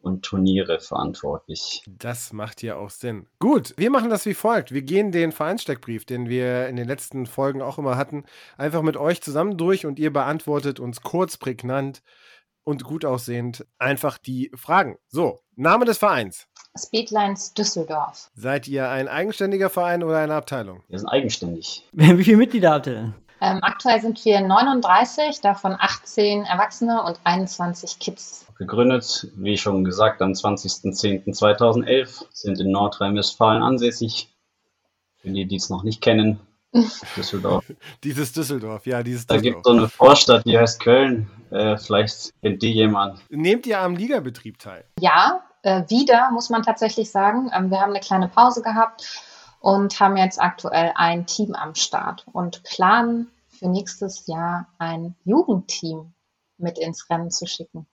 und 0.00 0.22
Turniere 0.22 0.80
verantwortlich. 0.80 1.82
Das 1.86 2.34
macht 2.34 2.62
ja 2.62 2.76
auch 2.76 2.90
Sinn. 2.90 3.26
Gut, 3.38 3.72
wir 3.78 3.90
machen 3.90 4.10
das 4.10 4.26
wie 4.26 4.34
folgt. 4.34 4.72
Wir 4.72 4.82
gehen 4.82 5.10
den 5.10 5.32
Vereinssteckbrief, 5.32 6.04
den 6.04 6.28
wir 6.28 6.68
in 6.68 6.76
den 6.76 6.86
letzten 6.86 7.24
Folgen 7.24 7.62
auch 7.62 7.78
immer 7.78 7.96
hatten, 7.96 8.24
einfach 8.58 8.82
mit 8.82 8.98
euch 8.98 9.22
zusammen 9.22 9.56
durch 9.56 9.86
und 9.86 9.98
ihr 9.98 10.12
beantwortet 10.12 10.78
uns 10.78 11.00
kurz, 11.00 11.38
prägnant 11.38 12.02
und 12.64 12.84
gut 12.84 13.06
aussehend 13.06 13.66
einfach 13.78 14.18
die 14.18 14.50
Fragen. 14.54 14.98
So, 15.06 15.40
Name 15.56 15.86
des 15.86 15.96
Vereins. 15.96 16.48
Speedlines 16.78 17.52
Düsseldorf. 17.54 18.30
Seid 18.34 18.66
ihr 18.68 18.88
ein 18.88 19.08
eigenständiger 19.08 19.68
Verein 19.68 20.02
oder 20.02 20.18
eine 20.18 20.34
Abteilung? 20.34 20.80
Wir 20.88 20.98
sind 20.98 21.08
eigenständig. 21.08 21.86
Wie 21.92 22.24
viele 22.24 22.36
Mitglieder 22.38 22.70
habt 22.72 22.86
ihr 22.86 22.94
denn? 22.94 23.14
Ähm, 23.40 23.60
aktuell 23.62 24.00
sind 24.00 24.24
wir 24.24 24.40
39, 24.40 25.40
davon 25.42 25.76
18 25.78 26.44
Erwachsene 26.44 27.02
und 27.04 27.20
21 27.22 27.98
Kids. 28.00 28.46
Gegründet, 28.58 29.28
wie 29.36 29.56
schon 29.56 29.84
gesagt, 29.84 30.20
am 30.22 30.32
20.10.2011, 30.32 32.24
sind 32.32 32.58
in 32.60 32.72
Nordrhein-Westfalen 32.72 33.62
ansässig. 33.62 34.28
Für 35.18 35.30
die, 35.30 35.46
die 35.46 35.56
es 35.56 35.70
noch 35.70 35.84
nicht 35.84 36.00
kennen, 36.00 36.40
Düsseldorf. 37.16 37.64
Dieses 38.04 38.32
Düsseldorf, 38.32 38.86
ja, 38.86 39.02
dieses 39.02 39.26
Da 39.26 39.34
Düsseldorf. 39.34 39.54
gibt 39.62 39.66
es 39.66 39.72
so 39.72 39.78
eine 39.78 39.88
Vorstadt, 39.88 40.44
die 40.44 40.58
heißt 40.58 40.80
Köln. 40.80 41.30
Äh, 41.50 41.76
vielleicht 41.78 42.32
kennt 42.42 42.60
die 42.62 42.72
jemand. 42.72 43.20
Nehmt 43.30 43.66
ihr 43.66 43.80
am 43.80 43.96
Ligabetrieb 43.96 44.58
teil? 44.58 44.84
Ja, 45.00 45.40
äh, 45.62 45.82
wieder, 45.88 46.30
muss 46.30 46.50
man 46.50 46.62
tatsächlich 46.62 47.10
sagen. 47.10 47.50
Ähm, 47.54 47.70
wir 47.70 47.80
haben 47.80 47.90
eine 47.90 48.00
kleine 48.00 48.28
Pause 48.28 48.62
gehabt 48.62 49.22
und 49.60 49.98
haben 50.00 50.16
jetzt 50.16 50.40
aktuell 50.40 50.92
ein 50.94 51.26
Team 51.26 51.54
am 51.54 51.74
Start 51.74 52.26
und 52.32 52.62
planen 52.62 53.30
für 53.48 53.68
nächstes 53.68 54.26
Jahr 54.26 54.68
ein 54.78 55.16
Jugendteam 55.24 56.12
mit 56.58 56.78
ins 56.78 57.08
Rennen 57.10 57.30
zu 57.30 57.46
schicken. 57.46 57.86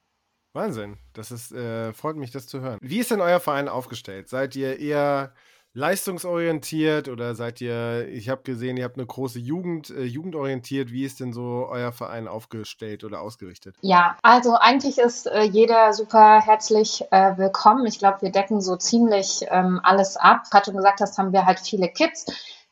Wahnsinn. 0.54 0.98
Das 1.14 1.32
ist, 1.32 1.52
äh, 1.52 1.92
freut 1.94 2.16
mich, 2.16 2.32
das 2.32 2.48
zu 2.48 2.62
hören. 2.62 2.78
Wie 2.82 3.00
ist 3.00 3.12
denn 3.12 3.22
euer 3.22 3.40
Verein 3.40 3.68
aufgestellt? 3.68 4.30
Seid 4.30 4.56
ihr 4.56 4.80
eher 4.80 5.34
leistungsorientiert 5.76 7.10
oder 7.10 7.36
seid 7.36 7.60
ihr, 7.60 8.08
ich 8.08 8.30
habe 8.30 8.44
gesehen, 8.44 8.78
ihr 8.78 8.86
habt 8.86 8.98
eine 8.98 9.06
große 9.06 9.40
Jugend, 9.40 9.90
äh, 9.90 10.04
jugendorientiert. 10.04 10.92
Wie 10.92 11.04
ist 11.04 11.20
denn 11.20 11.34
so 11.34 11.68
euer 11.70 11.92
Verein 11.92 12.30
aufgestellt 12.30 13.04
oder 13.04 13.22
ausgerichtet? 13.22 13.76
Ja, 13.82 14.16
also 14.24 14.56
eigentlich 14.56 14.98
ist 14.98 15.28
äh, 15.28 15.44
jeder 15.44 15.94
super 15.94 16.40
herzlich 16.40 17.04
äh, 17.12 17.38
willkommen. 17.38 17.86
Ich 17.86 18.00
glaube, 18.00 18.22
wir 18.22 18.32
decken 18.32 18.62
so 18.62 18.78
ziemlich 18.78 19.46
ähm, 19.50 19.82
alles 19.84 20.16
ab. 20.16 20.44
Gerade 20.50 20.66
schon 20.66 20.78
gesagt 20.78 21.02
hast, 21.02 21.18
haben 21.18 21.34
wir 21.34 21.46
halt 21.46 21.60
viele 21.60 21.90
Kids. 21.90 22.26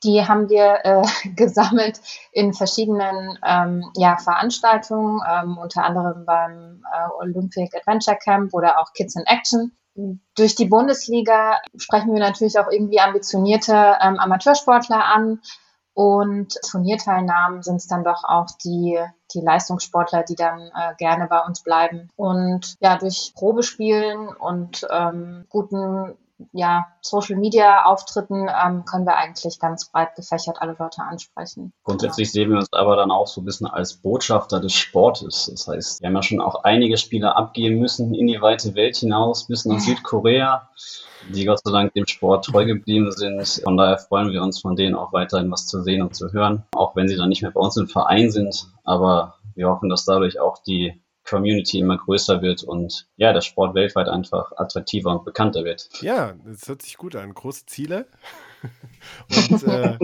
Die 0.05 0.25
haben 0.25 0.49
wir 0.49 0.79
äh, 0.85 1.29
gesammelt 1.35 1.99
in 2.31 2.53
verschiedenen 2.53 3.37
ähm, 3.45 3.83
ja, 3.97 4.15
Veranstaltungen, 4.17 5.19
ähm, 5.29 5.57
unter 5.57 5.83
anderem 5.83 6.25
beim 6.25 6.81
äh, 6.93 7.09
Olympic 7.19 7.75
Adventure 7.75 8.17
Camp 8.17 8.53
oder 8.53 8.79
auch 8.79 8.93
Kids 8.93 9.17
in 9.17 9.23
Action. 9.25 9.73
Durch 9.95 10.55
die 10.55 10.65
Bundesliga 10.65 11.59
sprechen 11.77 12.13
wir 12.13 12.19
natürlich 12.19 12.57
auch 12.57 12.69
irgendwie 12.69 12.99
ambitionierte 12.99 13.97
ähm, 14.01 14.19
Amateursportler 14.19 15.05
an. 15.05 15.41
Und 15.95 16.57
Turnierteilnahmen 16.67 17.61
sind 17.61 17.75
es 17.75 17.87
dann 17.87 18.03
doch 18.03 18.23
auch 18.23 18.47
die, 18.63 18.99
die 19.33 19.41
Leistungssportler, 19.41 20.23
die 20.23 20.33
dann 20.33 20.59
äh, 20.59 20.95
gerne 20.97 21.27
bei 21.27 21.39
uns 21.41 21.61
bleiben. 21.61 22.09
Und 22.15 22.75
ja, 22.79 22.97
durch 22.97 23.33
Probespielen 23.35 24.29
und 24.29 24.87
ähm, 24.89 25.45
guten 25.49 26.17
ja, 26.51 26.87
Social 27.01 27.37
Media 27.37 27.85
Auftritten 27.85 28.47
ähm, 28.47 28.85
können 28.85 29.05
wir 29.05 29.15
eigentlich 29.15 29.59
ganz 29.59 29.89
breit 29.89 30.15
gefächert 30.15 30.61
alle 30.61 30.75
Leute 30.77 31.01
ansprechen. 31.01 31.73
Grundsätzlich 31.83 32.31
sehen 32.31 32.49
wir 32.49 32.57
uns 32.57 32.71
aber 32.71 32.95
dann 32.95 33.11
auch 33.11 33.27
so 33.27 33.41
ein 33.41 33.45
bisschen 33.45 33.67
als 33.67 33.93
Botschafter 33.95 34.59
des 34.59 34.73
Sportes. 34.73 35.49
Das 35.49 35.67
heißt, 35.67 36.01
wir 36.01 36.07
haben 36.07 36.15
ja 36.15 36.23
schon 36.23 36.41
auch 36.41 36.63
einige 36.63 36.97
Spieler 36.97 37.35
abgeben 37.35 37.79
müssen 37.79 38.13
in 38.13 38.27
die 38.27 38.41
weite 38.41 38.75
Welt 38.75 38.97
hinaus, 38.97 39.47
bis 39.47 39.65
nach 39.65 39.79
Südkorea, 39.79 40.69
die 41.33 41.45
Gott 41.45 41.61
sei 41.63 41.71
Dank 41.71 41.93
dem 41.93 42.07
Sport 42.07 42.45
treu 42.45 42.65
geblieben 42.65 43.11
sind. 43.11 43.61
Von 43.63 43.77
daher 43.77 43.97
freuen 43.97 44.31
wir 44.31 44.41
uns 44.41 44.59
von 44.59 44.75
denen 44.75 44.95
auch 44.95 45.13
weiterhin 45.13 45.51
was 45.51 45.67
zu 45.67 45.81
sehen 45.81 46.01
und 46.01 46.15
zu 46.15 46.31
hören, 46.31 46.63
auch 46.73 46.95
wenn 46.95 47.07
sie 47.07 47.15
dann 47.15 47.29
nicht 47.29 47.41
mehr 47.41 47.51
bei 47.51 47.61
uns 47.61 47.77
im 47.77 47.87
Verein 47.87 48.31
sind. 48.31 48.67
Aber 48.83 49.35
wir 49.55 49.69
hoffen, 49.69 49.89
dass 49.89 50.05
dadurch 50.05 50.39
auch 50.39 50.57
die 50.59 51.02
Community 51.27 51.79
immer 51.79 51.97
größer 51.97 52.41
wird 52.41 52.63
und 52.63 53.07
ja, 53.15 53.33
der 53.33 53.41
Sport 53.41 53.75
weltweit 53.75 54.09
einfach 54.09 54.51
attraktiver 54.57 55.11
und 55.11 55.25
bekannter 55.25 55.63
wird. 55.63 55.89
Ja, 56.01 56.33
das 56.45 56.67
hört 56.67 56.81
sich 56.81 56.97
gut 56.97 57.15
an. 57.15 57.33
Große 57.33 57.65
Ziele. 57.65 58.07
und 59.49 59.63
äh, 59.63 59.97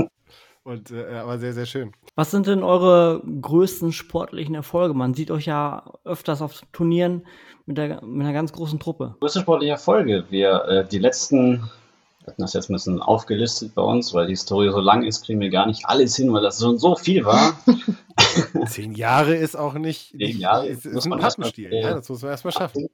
und 0.63 0.91
äh, 0.91 1.15
aber 1.15 1.39
sehr, 1.39 1.53
sehr 1.53 1.65
schön. 1.65 1.93
Was 2.15 2.31
sind 2.31 2.47
denn 2.47 2.63
eure 2.63 3.23
größten 3.41 3.91
sportlichen 3.91 4.55
Erfolge? 4.55 4.93
Man 4.93 5.13
sieht 5.13 5.31
euch 5.31 5.45
ja 5.45 5.83
öfters 6.03 6.41
auf 6.41 6.61
Turnieren 6.73 7.25
mit, 7.65 7.77
der, 7.77 8.03
mit 8.03 8.21
einer 8.21 8.33
ganz 8.33 8.51
großen 8.51 8.79
Truppe. 8.79 9.15
Größte 9.19 9.39
sportliche 9.39 9.71
Erfolge. 9.71 10.25
Wir 10.29 10.65
äh, 10.65 10.87
die 10.87 10.99
letzten, 10.99 11.61
wir 12.19 12.27
hatten 12.27 12.41
das 12.41 12.53
jetzt 12.53 12.69
ein 12.69 12.73
bisschen 12.73 13.01
aufgelistet 13.01 13.73
bei 13.73 13.81
uns, 13.81 14.13
weil 14.13 14.27
die 14.27 14.33
Historie 14.33 14.69
so 14.69 14.79
lang 14.79 15.03
ist, 15.03 15.25
kriegen 15.25 15.39
wir 15.39 15.49
gar 15.49 15.65
nicht 15.65 15.85
alles 15.85 16.15
hin, 16.15 16.31
weil 16.33 16.43
das 16.43 16.59
schon 16.59 16.77
so 16.77 16.95
viel 16.95 17.25
war. 17.25 17.57
Zehn 18.67 18.93
Jahre 18.93 19.35
ist 19.35 19.55
auch 19.55 19.73
nicht. 19.73 20.11
Zehn 20.11 20.39
Jahre 20.39 20.67
ist, 20.67 20.85
ist 20.85 20.93
muss 20.93 21.05
ein 21.05 21.09
man 21.09 21.19
erst 21.19 21.37
mal, 21.37 21.45
Pappenstiel. 21.45 21.73
Ja, 21.73 21.95
das 21.95 22.09
muss 22.09 22.21
man 22.21 22.31
erstmal 22.31 22.53
schaffen. 22.53 22.89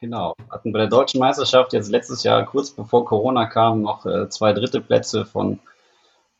Genau. 0.00 0.34
Hatten 0.50 0.72
bei 0.72 0.80
der 0.80 0.88
deutschen 0.88 1.20
Meisterschaft 1.20 1.72
jetzt 1.72 1.90
letztes 1.90 2.24
Jahr, 2.24 2.44
kurz 2.44 2.70
bevor 2.70 3.04
Corona 3.04 3.46
kam, 3.46 3.82
noch 3.82 4.04
äh, 4.04 4.28
zwei 4.28 4.52
dritte 4.52 4.80
Plätze 4.80 5.24
von 5.24 5.60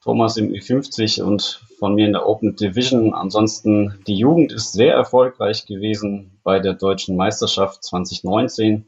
Thomas 0.02 0.36
im 0.36 0.50
Ü50 0.50 1.22
und 1.22 1.62
von 1.78 1.94
mir 1.94 2.06
in 2.06 2.12
der 2.12 2.26
Open 2.28 2.56
Division. 2.56 3.14
Ansonsten, 3.14 3.98
die 4.06 4.16
Jugend 4.16 4.52
ist 4.52 4.72
sehr 4.72 4.94
erfolgreich 4.94 5.64
gewesen 5.64 6.38
bei 6.44 6.58
der 6.58 6.74
deutschen 6.74 7.16
Meisterschaft 7.16 7.82
2019 7.84 8.86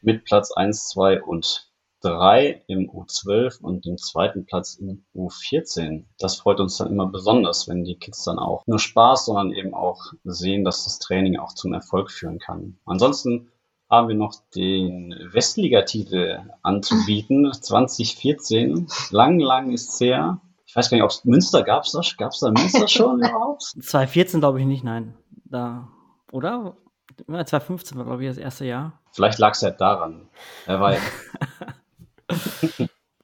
mit 0.00 0.24
Platz 0.24 0.52
1, 0.52 0.90
2 0.90 1.22
und 1.22 1.68
3 2.04 2.62
im 2.66 2.90
U12 2.90 3.60
und 3.62 3.86
dem 3.86 3.96
zweiten 3.96 4.44
Platz 4.44 4.74
im 4.74 5.04
U14. 5.14 6.04
Das 6.18 6.36
freut 6.36 6.60
uns 6.60 6.76
dann 6.76 6.90
immer 6.90 7.06
besonders, 7.06 7.66
wenn 7.66 7.84
die 7.84 7.96
Kids 7.96 8.24
dann 8.24 8.38
auch 8.38 8.66
nur 8.66 8.78
Spaß, 8.78 9.26
sondern 9.26 9.52
eben 9.52 9.72
auch 9.74 10.12
sehen, 10.24 10.64
dass 10.64 10.84
das 10.84 10.98
Training 10.98 11.38
auch 11.38 11.54
zum 11.54 11.72
Erfolg 11.72 12.10
führen 12.10 12.38
kann. 12.38 12.76
Ansonsten 12.84 13.48
haben 13.90 14.08
wir 14.08 14.14
noch 14.14 14.34
den 14.54 15.14
Westligatitel 15.32 16.40
anzubieten, 16.62 17.50
2014. 17.52 18.86
Lang, 19.10 19.38
lang 19.38 19.72
ist 19.72 19.98
her. 20.00 20.40
Ich 20.66 20.76
weiß 20.76 20.90
gar 20.90 20.96
nicht, 20.96 21.04
ob 21.04 21.10
es 21.10 21.24
Münster 21.24 21.62
gab 21.62 21.84
es 21.84 21.92
da, 21.92 22.00
gab's 22.18 22.40
da 22.40 22.50
Münster 22.50 22.88
schon 22.88 23.18
überhaupt? 23.18 23.62
2014 23.80 24.40
glaube 24.40 24.60
ich 24.60 24.66
nicht, 24.66 24.84
nein. 24.84 25.14
Da, 25.44 25.88
oder? 26.32 26.76
Ja, 27.28 27.44
2015 27.44 27.96
war, 27.96 28.04
glaube 28.04 28.24
ich, 28.24 28.28
das 28.28 28.38
erste 28.38 28.64
Jahr. 28.64 29.00
Vielleicht 29.12 29.38
lag 29.38 29.52
es 29.52 29.62
halt 29.62 29.80
daran. 29.80 30.28
Er 30.66 30.80
war 30.80 30.96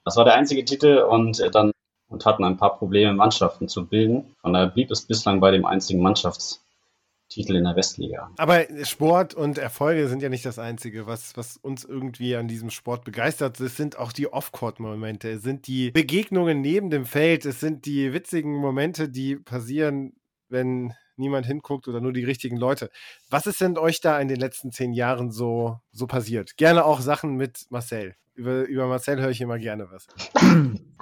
das 0.05 0.17
war 0.17 0.25
der 0.25 0.35
einzige 0.35 0.65
Titel 0.65 0.99
und 0.99 1.41
äh, 1.41 1.51
dann 1.51 1.73
und 2.11 2.27
hatten 2.27 2.45
ein 2.45 2.57
paar 2.57 2.77
Probleme, 2.77 3.13
Mannschaften 3.13 3.69
zu 3.69 3.87
bilden. 3.87 4.35
Von 4.41 4.53
daher 4.53 4.69
blieb 4.69 4.91
es 4.91 5.03
bislang 5.03 5.41
bei 5.41 5.53
dem 5.53 5.65
einzigen 5.65 6.03
Mannschaftstitel 6.03 7.57
in 7.57 7.65
der 7.65 7.77
Westliga. 7.77 8.31
Aber 8.37 8.67
Sport 8.85 9.35
und 9.35 9.59
Erfolge 9.59 10.09
sind 10.09 10.21
ja 10.21 10.29
nicht 10.29 10.45
das 10.45 10.59
Einzige, 10.59 11.07
was, 11.07 11.37
was 11.37 11.57
uns 11.57 11.85
irgendwie 11.85 12.37
an 12.37 12.49
diesem 12.49 12.71
Sport 12.71 13.05
begeistert. 13.05 13.61
Es 13.61 13.77
sind 13.77 13.97
auch 13.97 14.13
die 14.13 14.33
Off-Court-Momente, 14.33 15.31
es 15.31 15.43
sind 15.43 15.67
die 15.69 15.93
Begegnungen 15.93 16.61
neben 16.61 16.91
dem 16.91 17.07
Feld, 17.07 17.47
es 17.47 17.61
sind 17.61 17.87
die 17.87 18.13
witzigen 18.13 18.57
Momente, 18.57 19.09
die 19.09 19.37
passieren, 19.37 20.15
wenn 20.49 20.93
niemand 21.21 21.47
hinguckt 21.47 21.87
oder 21.87 22.01
nur 22.01 22.13
die 22.13 22.25
richtigen 22.25 22.57
Leute. 22.57 22.91
Was 23.29 23.47
ist 23.47 23.61
denn 23.61 23.79
euch 23.79 24.01
da 24.01 24.19
in 24.19 24.29
den 24.29 24.41
letzten 24.41 24.73
zehn 24.73 24.93
Jahren 24.93 25.31
so, 25.31 25.79
so 25.93 26.07
passiert? 26.07 26.57
Gerne 26.57 26.85
auch 26.85 27.01
Sachen 27.01 27.37
mit 27.37 27.67
Marcel. 27.71 28.17
Über, 28.35 28.63
über 28.63 28.87
Marcel 28.87 29.21
höre 29.21 29.31
ich 29.31 29.41
immer 29.41 29.59
gerne 29.59 29.89
was. 29.91 30.07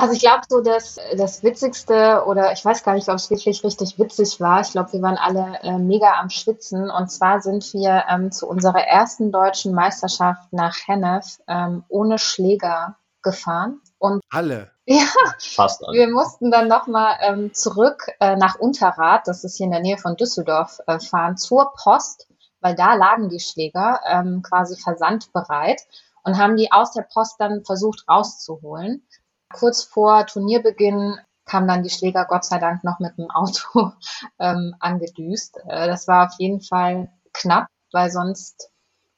Also 0.01 0.15
ich 0.15 0.21
glaube 0.21 0.43
so, 0.49 0.61
dass 0.61 0.97
das 1.17 1.43
Witzigste 1.43 2.23
oder 2.25 2.53
ich 2.53 2.65
weiß 2.65 2.85
gar 2.85 2.95
nicht, 2.95 3.09
ob 3.09 3.17
es 3.17 3.31
wirklich 3.31 3.65
richtig 3.65 3.99
witzig 3.99 4.39
war. 4.39 4.61
Ich 4.61 4.71
glaube, 4.71 4.93
wir 4.93 5.03
waren 5.03 5.17
alle 5.17 5.59
äh, 5.63 5.77
mega 5.77 6.21
am 6.21 6.31
Schwitzen. 6.31 6.89
Und 6.89 7.11
zwar 7.11 7.41
sind 7.41 7.73
wir 7.75 8.05
ähm, 8.09 8.31
zu 8.31 8.49
unserer 8.49 8.83
ersten 8.83 9.33
deutschen 9.33 9.75
Meisterschaft 9.75 10.53
nach 10.53 10.77
Hennef 10.87 11.41
ähm, 11.49 11.83
ohne 11.89 12.19
Schläger 12.21 12.97
gefahren. 13.23 13.81
Und 13.99 14.23
Alle. 14.31 14.71
ja, 14.87 15.07
Fast 15.39 15.85
alle. 15.85 15.99
wir 15.99 16.09
mussten 16.09 16.51
dann 16.51 16.69
nochmal 16.69 17.17
ähm, 17.21 17.53
zurück 17.53 18.09
äh, 18.21 18.37
nach 18.37 18.59
Unterrad, 18.59 19.27
das 19.27 19.45
ist 19.45 19.57
hier 19.57 19.67
in 19.67 19.73
der 19.73 19.81
Nähe 19.81 19.99
von 19.99 20.17
Düsseldorf, 20.17 20.79
äh, 20.87 21.01
fahren 21.01 21.37
zur 21.37 21.73
Post, 21.83 22.29
weil 22.61 22.75
da 22.75 22.95
lagen 22.95 23.29
die 23.29 23.41
Schläger 23.41 24.01
ähm, 24.07 24.43
quasi 24.43 24.81
versandbereit 24.81 25.83
und 26.23 26.39
haben 26.39 26.57
die 26.57 26.73
aus 26.73 26.93
der 26.93 27.03
Post 27.03 27.37
dann 27.39 27.65
versucht 27.65 28.05
rauszuholen. 28.09 29.07
Kurz 29.53 29.83
vor 29.83 30.27
Turnierbeginn 30.27 31.19
kamen 31.45 31.67
dann 31.67 31.83
die 31.83 31.91
Schläger 31.91 32.27
Gott 32.27 32.45
sei 32.45 32.59
Dank 32.59 32.85
noch 32.85 32.99
mit 33.01 33.17
dem 33.19 33.31
Auto 33.31 33.93
ähm, 34.39 34.75
angedüst. 34.79 35.59
Äh, 35.67 35.87
das 35.89 36.07
war 36.07 36.27
auf 36.27 36.35
jeden 36.39 36.61
Fall 36.61 37.11
knapp, 37.33 37.67
weil 37.93 38.11
sonst, 38.11 38.71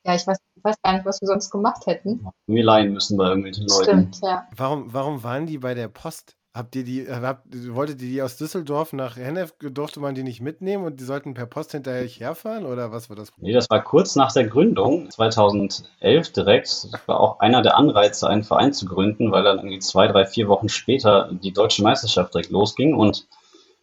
ja, 0.05 0.15
ich 0.15 0.27
weiß, 0.27 0.39
ich 0.61 0.65
weiß 0.65 0.77
gar 0.83 0.93
nicht, 0.93 1.07
was 1.07 1.21
wir 1.23 1.27
sonst 1.27 1.51
gemacht 1.51 1.87
hätten. 1.87 2.27
Wir 2.47 2.65
leihen 2.65 2.93
müssen 2.93 3.17
bei 3.17 3.29
irgendwelchen 3.29 3.67
Leuten. 3.67 3.85
Stimmt, 3.85 4.21
ja. 4.23 4.47
Warum, 4.55 4.93
warum 4.93 5.23
waren 5.23 5.47
die 5.47 5.59
bei 5.59 5.73
der 5.73 5.89
Post? 5.89 6.37
Habt 6.53 6.75
ihr 6.77 6.85
die, 6.85 7.07
äh, 7.07 7.21
habt, 7.23 7.47
wolltet 7.75 8.03
ihr 8.03 8.09
die 8.09 8.23
aus 8.23 8.37
Düsseldorf 8.37 8.93
nach 8.93 9.17
Hennef, 9.17 9.55
durfte 9.61 10.01
man 10.01 10.15
die 10.17 10.25
nicht 10.25 10.41
mitnehmen 10.41 10.85
und 10.85 11.01
die 11.01 11.05
sollten 11.05 11.33
per 11.33 11.47
Post 11.47 11.73
hinterher 11.73 12.07
herfahren 12.07 12.67
oder 12.67 12.93
was 12.93 13.09
war 13.09 13.17
das? 13.17 13.31
Nee, 13.39 13.53
das 13.53 13.71
war 13.71 13.83
kurz 13.83 14.17
nach 14.17 14.33
der 14.33 14.49
Gründung, 14.49 15.09
2011 15.11 16.33
direkt. 16.33 16.89
Das 16.93 17.09
war 17.09 17.21
auch 17.21 17.39
einer 17.39 17.63
der 17.63 17.77
Anreize, 17.77 18.29
einen 18.29 18.43
Verein 18.43 18.73
zu 18.73 18.85
gründen, 18.85 19.31
weil 19.31 19.45
dann 19.45 19.59
irgendwie 19.59 19.79
zwei, 19.79 20.09
drei, 20.09 20.27
vier 20.27 20.49
Wochen 20.49 20.69
später 20.69 21.31
die 21.33 21.53
deutsche 21.53 21.85
Meisterschaft 21.85 22.35
direkt 22.35 22.51
losging. 22.51 22.95
Und 22.95 23.29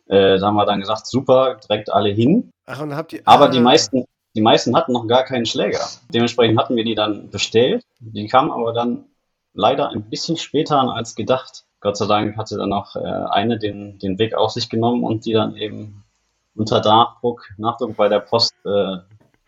äh, 0.07 0.37
da 0.37 0.47
haben 0.47 0.55
wir 0.55 0.65
dann 0.65 0.81
gesagt, 0.81 1.07
super, 1.07 1.55
direkt 1.55 1.91
alle 1.91 2.09
hin. 2.09 2.51
Ach, 2.65 2.81
und 2.81 2.95
habt 2.95 3.13
ihr. 3.13 3.21
Aber 3.23 3.45
ah, 3.45 3.49
die 3.49 3.61
meisten, 3.61 4.05
die 4.37 4.41
meisten 4.43 4.75
hatten 4.75 4.93
noch 4.93 5.07
gar 5.07 5.23
keinen 5.23 5.47
Schläger. 5.47 5.79
Dementsprechend 6.13 6.59
hatten 6.59 6.75
wir 6.75 6.83
die 6.83 6.93
dann 6.93 7.31
bestellt. 7.31 7.83
Die 7.99 8.27
kamen 8.27 8.51
aber 8.51 8.71
dann 8.71 9.05
leider 9.55 9.89
ein 9.89 10.11
bisschen 10.11 10.37
später 10.37 10.79
an 10.79 10.89
als 10.89 11.15
gedacht. 11.15 11.65
Gott 11.79 11.97
sei 11.97 12.05
Dank 12.05 12.37
hatte 12.37 12.55
dann 12.55 12.71
auch 12.71 12.95
äh, 12.95 12.99
eine 12.99 13.57
den, 13.57 13.97
den 13.97 14.19
Weg 14.19 14.35
auf 14.35 14.51
sich 14.51 14.69
genommen 14.69 15.03
und 15.03 15.25
die 15.25 15.33
dann 15.33 15.55
eben 15.55 16.03
unter 16.55 16.81
Nachdruck, 16.81 17.49
Nachdruck 17.57 17.97
bei 17.97 18.09
der 18.09 18.19
Post 18.19 18.53
äh, 18.63 18.97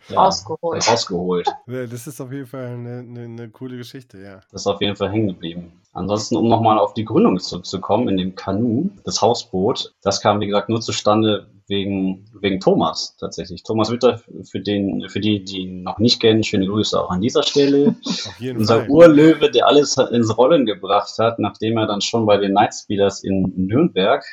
ja, 0.08 0.22
Rausgeholt. 0.22 0.90
rausgeholt. 0.90 1.48
Das 1.68 2.08
ist 2.08 2.22
auf 2.22 2.32
jeden 2.32 2.48
Fall 2.48 2.68
eine, 2.68 3.00
eine, 3.00 3.22
eine 3.22 3.50
coole 3.50 3.78
Geschichte, 3.78 4.18
ja. 4.20 4.42
Das 4.52 4.62
ist 4.62 4.68
auf 4.68 4.82
jeden 4.82 4.96
Fall 4.96 5.12
hängen 5.12 5.28
geblieben. 5.28 5.74
Ansonsten, 5.94 6.38
um 6.38 6.48
nochmal 6.48 6.80
auf 6.80 6.94
die 6.94 7.06
Gründung 7.06 7.40
zurückzukommen, 7.40 8.10
in 8.10 8.18
dem 8.18 8.36
Kanu, 8.36 8.90
das 9.04 9.22
Hausboot, 9.22 9.94
das 10.02 10.22
kam, 10.22 10.40
wie 10.40 10.48
gesagt, 10.48 10.70
nur 10.70 10.82
zustande 10.82 11.48
wegen, 11.68 12.26
wegen 12.40 12.60
Thomas 12.60 13.16
tatsächlich. 13.18 13.64
Thomas 13.64 13.92
Witter, 13.92 14.20
für, 14.44 14.60
den, 14.60 15.08
für 15.10 15.20
die, 15.20 15.44
die 15.44 15.60
ihn 15.60 15.84
noch 15.84 16.00
nicht 16.00 16.20
kennen, 16.20 16.44
schöne 16.44 16.68
Grüße 16.68 17.00
auch 17.00 17.12
an 17.12 17.22
dieser 17.22 17.44
Stelle. 17.44 17.96
Auf 18.06 18.40
jeden 18.40 18.60
Unser 18.60 18.82
Fall. 18.82 18.90
Urlöwe, 18.90 19.52
der 19.52 19.68
alles 19.68 19.98
ins 19.98 20.36
Rollen 20.38 20.66
gebracht 20.66 21.14
hat, 21.20 21.40
nachdem 21.40 21.78
er 21.78 21.88
dann 21.88 22.02
schon 22.02 22.26
bei 22.26 22.38
den 22.38 22.54
Night 22.54 22.74
Speeders 22.74 23.24
in 23.24 23.54
Nürnberg 23.56 24.24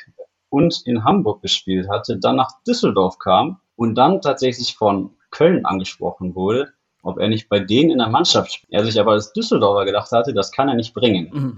und 0.49 0.81
in 0.85 1.03
Hamburg 1.03 1.41
gespielt 1.41 1.87
hatte, 1.89 2.17
dann 2.17 2.37
nach 2.37 2.51
Düsseldorf 2.67 3.19
kam 3.19 3.59
und 3.75 3.95
dann 3.95 4.21
tatsächlich 4.21 4.75
von 4.75 5.11
Köln 5.37 5.65
angesprochen 5.65 6.33
wurde, 6.33 6.69
ob 7.03 7.19
er 7.19 7.27
nicht 7.29 7.47
bei 7.47 7.59
denen 7.59 7.91
in 7.91 7.99
der 7.99 8.09
Mannschaft 8.09 8.51
spielt. 8.53 8.73
Er 8.73 8.83
sich 8.83 8.99
aber 8.99 9.11
als 9.11 9.33
Düsseldorfer 9.33 9.85
gedacht 9.85 10.11
hatte, 10.11 10.33
das 10.33 10.51
kann 10.51 10.67
er 10.67 10.75
nicht 10.75 10.95
bringen, 10.95 11.29
Mhm. 11.31 11.57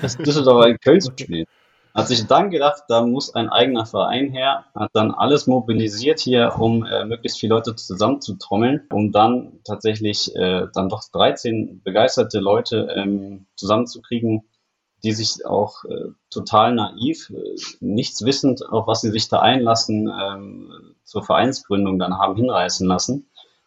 das 0.00 0.16
Düsseldorfer 0.16 0.68
in 0.68 0.78
Köln 0.78 1.00
zu 1.00 1.10
spielen. 1.18 1.46
Hat 1.92 2.06
sich 2.06 2.24
dann 2.28 2.50
gedacht, 2.50 2.84
da 2.86 3.04
muss 3.04 3.34
ein 3.34 3.48
eigener 3.48 3.84
Verein 3.84 4.30
her, 4.30 4.64
hat 4.76 4.90
dann 4.92 5.10
alles 5.10 5.48
mobilisiert 5.48 6.20
hier, 6.20 6.54
um 6.56 6.84
äh, 6.86 7.04
möglichst 7.04 7.40
viele 7.40 7.54
Leute 7.54 7.74
zusammenzutrommeln, 7.74 8.86
um 8.92 9.10
dann 9.10 9.58
tatsächlich 9.64 10.32
äh, 10.36 10.68
dann 10.72 10.88
doch 10.88 11.02
13 11.12 11.82
begeisterte 11.82 12.38
Leute 12.38 12.94
ähm, 12.94 13.46
zusammenzukriegen, 13.56 14.44
die 15.02 15.12
sich 15.12 15.44
auch 15.46 15.84
äh, 15.84 16.10
total 16.30 16.74
naiv, 16.74 17.30
äh, 17.30 17.56
nichts 17.80 18.24
wissend, 18.24 18.68
auf 18.68 18.86
was 18.86 19.00
sie 19.00 19.10
sich 19.10 19.28
da 19.28 19.40
einlassen, 19.40 20.08
ähm, 20.08 20.94
zur 21.04 21.22
Vereinsgründung 21.22 21.98
dann 21.98 22.18
haben 22.18 22.36
hinreißen 22.36 22.86
lassen. 22.86 23.26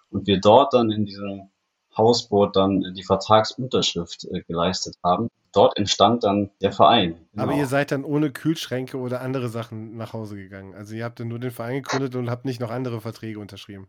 Und 0.09 0.27
wir 0.27 0.39
dort 0.39 0.73
dann 0.73 0.91
in 0.91 1.05
diesem 1.05 1.49
Hausboot 1.97 2.55
dann 2.55 2.93
die 2.95 3.03
Vertragsunterschrift 3.03 4.25
äh, 4.25 4.41
geleistet 4.41 4.97
haben. 5.03 5.29
Dort 5.53 5.77
entstand 5.77 6.23
dann 6.23 6.49
der 6.61 6.71
Verein. 6.71 7.15
Aber 7.35 7.51
Genau. 7.51 7.61
ihr 7.61 7.67
seid 7.67 7.91
dann 7.91 8.03
ohne 8.03 8.31
Kühlschränke 8.31 8.97
oder 8.97 9.21
andere 9.21 9.49
Sachen 9.49 9.97
nach 9.97 10.13
Hause 10.13 10.35
gegangen. 10.35 10.73
Also 10.73 10.95
ihr 10.95 11.03
habt 11.03 11.19
dann 11.19 11.27
nur 11.27 11.39
den 11.39 11.51
Verein 11.51 11.83
gegründet 11.83 12.15
und 12.15 12.29
habt 12.29 12.45
nicht 12.45 12.59
noch 12.59 12.71
andere 12.71 13.01
Verträge 13.01 13.39
unterschrieben. 13.39 13.87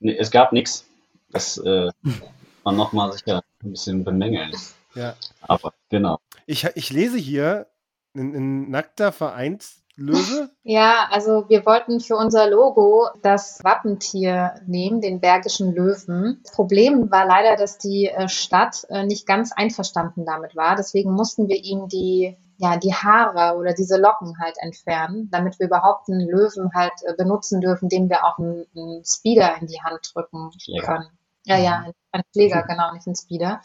Nee, 0.00 0.16
es 0.16 0.30
gab 0.30 0.52
nichts. 0.52 0.86
Das 1.30 1.58
äh, 1.58 1.90
man 2.64 2.76
nochmal 2.76 3.12
sicher 3.12 3.42
ein 3.62 3.70
bisschen 3.70 4.04
bemängeln. 4.04 4.52
Ja. 4.96 5.14
Aber 5.42 5.72
genau. 5.90 6.18
Ich, 6.46 6.64
ich 6.74 6.90
lese 6.90 7.18
hier 7.18 7.66
ein, 8.14 8.34
ein 8.34 8.70
nackter 8.70 9.12
Vereinslöwe. 9.12 10.50
Ja, 10.62 11.08
also 11.10 11.48
wir 11.48 11.66
wollten 11.66 12.00
für 12.00 12.16
unser 12.16 12.48
Logo 12.48 13.08
das 13.22 13.62
Wappentier 13.62 14.54
nehmen, 14.66 15.00
den 15.00 15.20
Bergischen 15.20 15.74
Löwen. 15.74 16.40
Das 16.42 16.52
Problem 16.52 17.10
war 17.10 17.26
leider, 17.26 17.56
dass 17.56 17.78
die 17.78 18.06
äh, 18.06 18.28
Stadt 18.28 18.86
äh, 18.88 19.04
nicht 19.04 19.26
ganz 19.26 19.52
einverstanden 19.52 20.24
damit 20.24 20.56
war. 20.56 20.76
Deswegen 20.76 21.12
mussten 21.12 21.48
wir 21.48 21.56
ihm 21.56 21.88
die, 21.88 22.36
ja, 22.56 22.78
die 22.78 22.94
Haare 22.94 23.58
oder 23.58 23.74
diese 23.74 23.98
Locken 23.98 24.38
halt 24.40 24.56
entfernen, 24.60 25.28
damit 25.30 25.58
wir 25.58 25.66
überhaupt 25.66 26.08
einen 26.08 26.26
Löwen 26.26 26.72
halt 26.74 26.94
äh, 27.04 27.14
benutzen 27.14 27.60
dürfen, 27.60 27.88
dem 27.88 28.08
wir 28.08 28.24
auch 28.24 28.38
einen, 28.38 28.64
einen 28.74 29.04
Speeder 29.04 29.56
in 29.60 29.66
die 29.66 29.82
Hand 29.82 30.10
drücken 30.14 30.50
Schläger. 30.58 30.86
können. 30.86 31.08
Ja, 31.44 31.58
ja, 31.58 31.84
ein, 31.86 31.92
ein 32.12 32.22
Schläger, 32.32 32.64
genau, 32.64 32.92
nicht 32.92 33.06
ein 33.06 33.14
Speeder. 33.14 33.60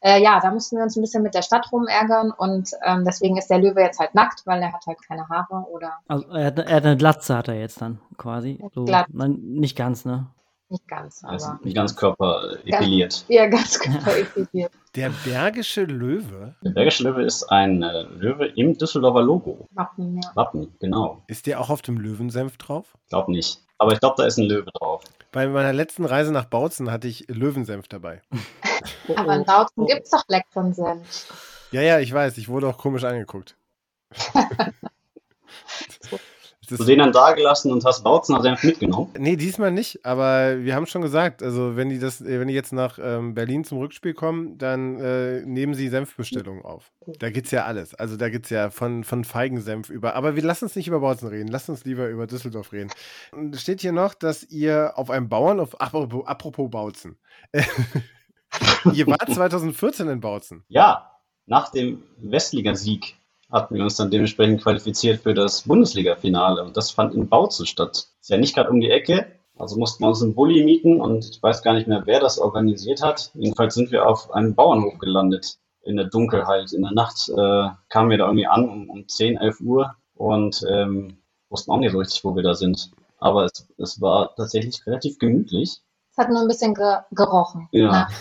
Äh, 0.00 0.22
ja, 0.22 0.38
da 0.40 0.50
mussten 0.50 0.76
wir 0.76 0.84
uns 0.84 0.96
ein 0.96 1.00
bisschen 1.00 1.22
mit 1.22 1.34
der 1.34 1.42
Stadt 1.42 1.70
rumärgern 1.72 2.30
und 2.30 2.70
ähm, 2.84 3.04
deswegen 3.04 3.36
ist 3.36 3.48
der 3.48 3.58
Löwe 3.58 3.80
jetzt 3.80 3.98
halt 3.98 4.14
nackt, 4.14 4.42
weil 4.46 4.62
er 4.62 4.72
hat 4.72 4.86
halt 4.86 4.98
keine 5.06 5.28
Haare 5.28 5.66
oder 5.70 5.92
Also 6.06 6.28
er 6.28 6.46
hat, 6.46 6.58
er 6.58 6.76
hat 6.76 6.84
eine 6.86 6.96
Glatze, 6.96 7.36
hat 7.36 7.48
er 7.48 7.58
jetzt 7.58 7.80
dann 7.80 8.00
quasi. 8.16 8.58
So, 8.74 8.84
nein, 8.84 9.38
nicht 9.42 9.76
ganz, 9.76 10.04
ne? 10.04 10.28
nicht 10.70 10.86
ganz, 10.86 11.24
Also 11.24 11.46
aber 11.46 11.60
die 11.64 11.72
ganz 11.72 11.96
Körper 11.96 12.58
äh, 12.64 12.70
epiliert. 12.70 13.24
ja, 13.28 13.46
ganz 13.46 13.78
körperepiliert. 13.80 14.70
Der 14.94 15.10
Bergische 15.24 15.84
Löwe. 15.84 16.54
Der 16.62 16.70
Bergische 16.70 17.04
Löwe 17.04 17.22
ist 17.22 17.44
ein 17.44 17.82
äh, 17.82 18.02
Löwe 18.02 18.46
im 18.46 18.76
Düsseldorfer 18.76 19.22
Logo. 19.22 19.66
Wappen, 19.72 20.20
ja. 20.22 20.30
Wappen, 20.34 20.74
genau. 20.78 21.22
Ist 21.26 21.46
der 21.46 21.60
auch 21.60 21.70
auf 21.70 21.82
dem 21.82 21.98
Löwensenf 21.98 22.58
drauf? 22.58 22.96
Glaub 23.08 23.28
nicht. 23.28 23.60
Aber 23.78 23.92
ich 23.92 24.00
glaube, 24.00 24.16
da 24.18 24.24
ist 24.24 24.38
ein 24.38 24.44
Löwe 24.44 24.70
drauf. 24.74 25.02
Bei 25.32 25.46
meiner 25.46 25.72
letzten 25.72 26.04
Reise 26.04 26.32
nach 26.32 26.46
Bautzen 26.46 26.90
hatte 26.90 27.08
ich 27.08 27.26
Löwensenf 27.28 27.88
dabei. 27.88 28.20
Aber 29.16 29.34
in 29.36 29.44
Bautzen 29.44 29.86
gibt's 29.86 30.10
doch 30.10 30.24
leckeren 30.28 30.72
Senf. 30.72 31.32
Ja, 31.70 31.82
ja, 31.82 31.98
ich 31.98 32.12
weiß. 32.12 32.38
Ich 32.38 32.48
wurde 32.48 32.68
auch 32.68 32.78
komisch 32.78 33.04
angeguckt. 33.04 33.56
Das 36.68 36.78
Du 36.78 36.84
den 36.84 36.98
dann 36.98 37.12
da 37.12 37.32
gelassen 37.32 37.72
und 37.72 37.82
hast 37.84 38.04
Bautzener 38.04 38.42
Senf 38.42 38.62
mitgenommen. 38.62 39.10
nee, 39.18 39.36
diesmal 39.36 39.70
nicht, 39.70 40.04
aber 40.04 40.62
wir 40.62 40.74
haben 40.74 40.86
schon 40.86 41.00
gesagt, 41.00 41.42
also 41.42 41.76
wenn 41.76 41.88
die 41.88 41.98
das, 41.98 42.20
äh, 42.20 42.38
wenn 42.38 42.48
die 42.48 42.54
jetzt 42.54 42.72
nach 42.72 42.98
ähm, 43.00 43.32
Berlin 43.34 43.64
zum 43.64 43.78
Rückspiel 43.78 44.12
kommen, 44.12 44.58
dann 44.58 45.00
äh, 45.00 45.40
nehmen 45.46 45.72
sie 45.72 45.88
Senfbestellungen 45.88 46.64
auf. 46.64 46.92
Da 47.20 47.30
gibt's 47.30 47.52
ja 47.52 47.64
alles. 47.64 47.94
Also 47.94 48.16
da 48.18 48.28
gibt's 48.28 48.50
ja 48.50 48.68
von, 48.68 49.02
von 49.04 49.24
Feigensenf 49.24 49.88
über. 49.88 50.14
Aber 50.14 50.36
wir 50.36 50.42
lassen 50.42 50.64
uns 50.64 50.76
nicht 50.76 50.88
über 50.88 51.00
Bautzen 51.00 51.28
reden, 51.28 51.48
lasst 51.48 51.70
uns 51.70 51.86
lieber 51.86 52.06
über 52.08 52.26
Düsseldorf 52.26 52.72
reden. 52.72 52.90
Und 53.32 53.54
es 53.54 53.62
steht 53.62 53.80
hier 53.80 53.92
noch, 53.92 54.12
dass 54.12 54.44
ihr 54.44 54.92
auf 54.96 55.08
einem 55.08 55.30
Bauern, 55.30 55.60
auf, 55.60 55.80
apropos, 55.80 56.26
apropos 56.26 56.70
Bautzen. 56.70 57.16
ihr 58.92 59.06
wart 59.06 59.30
2014 59.30 60.08
in 60.08 60.20
Bautzen. 60.20 60.64
Ja, 60.68 61.12
nach 61.46 61.70
dem 61.70 62.02
Westligasieg 62.18 63.16
hatten 63.50 63.74
wir 63.74 63.82
uns 63.82 63.96
dann 63.96 64.10
dementsprechend 64.10 64.62
qualifiziert 64.62 65.22
für 65.22 65.34
das 65.34 65.62
Bundesliga-Finale 65.62 66.62
und 66.64 66.76
das 66.76 66.90
fand 66.90 67.14
in 67.14 67.28
Bautzen 67.28 67.66
statt. 67.66 68.08
Ist 68.20 68.30
ja 68.30 68.36
nicht 68.36 68.54
gerade 68.54 68.70
um 68.70 68.80
die 68.80 68.90
Ecke, 68.90 69.38
also 69.58 69.76
mussten 69.78 70.04
wir 70.04 70.08
uns 70.08 70.22
einen 70.22 70.34
Bulli 70.34 70.64
mieten 70.64 71.00
und 71.00 71.28
ich 71.28 71.42
weiß 71.42 71.62
gar 71.62 71.74
nicht 71.74 71.88
mehr, 71.88 72.02
wer 72.04 72.20
das 72.20 72.38
organisiert 72.38 73.02
hat. 73.02 73.30
Jedenfalls 73.34 73.74
sind 73.74 73.90
wir 73.90 74.06
auf 74.06 74.30
einem 74.30 74.54
Bauernhof 74.54 74.98
gelandet 74.98 75.58
in 75.82 75.96
der 75.96 76.06
Dunkelheit. 76.06 76.72
In 76.72 76.82
der 76.82 76.92
Nacht 76.92 77.28
äh, 77.28 77.68
kamen 77.88 78.10
wir 78.10 78.18
da 78.18 78.26
irgendwie 78.26 78.46
an 78.46 78.68
um, 78.68 78.90
um 78.90 79.08
10, 79.08 79.36
11 79.36 79.60
Uhr 79.60 79.96
und 80.14 80.64
ähm, 80.70 81.18
wussten 81.48 81.72
auch 81.72 81.78
nicht 81.78 81.92
so 81.92 81.98
richtig, 81.98 82.24
wo 82.24 82.36
wir 82.36 82.42
da 82.42 82.54
sind. 82.54 82.90
Aber 83.18 83.46
es, 83.46 83.68
es 83.78 84.00
war 84.00 84.34
tatsächlich 84.36 84.86
relativ 84.86 85.18
gemütlich. 85.18 85.80
Es 86.18 86.24
hat 86.24 86.30
nur 86.32 86.40
ein 86.40 86.48
bisschen 86.48 86.74
ge 86.74 86.96
gerochen 87.12 87.68
Ja. 87.70 87.92
nach 87.92 88.12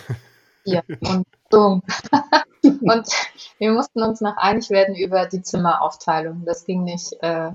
Bier 0.64 0.84
und 1.02 1.26
dumm. 1.50 1.82
und 2.64 3.08
wir 3.58 3.72
mussten 3.72 4.04
uns 4.04 4.22
noch 4.22 4.38
einig 4.38 4.70
werden 4.70 4.96
über 4.96 5.26
die 5.26 5.42
Zimmeraufteilung. 5.42 6.44
Das 6.46 6.66
ging 6.66 6.84
nicht, 6.84 7.14
äh, 7.22 7.54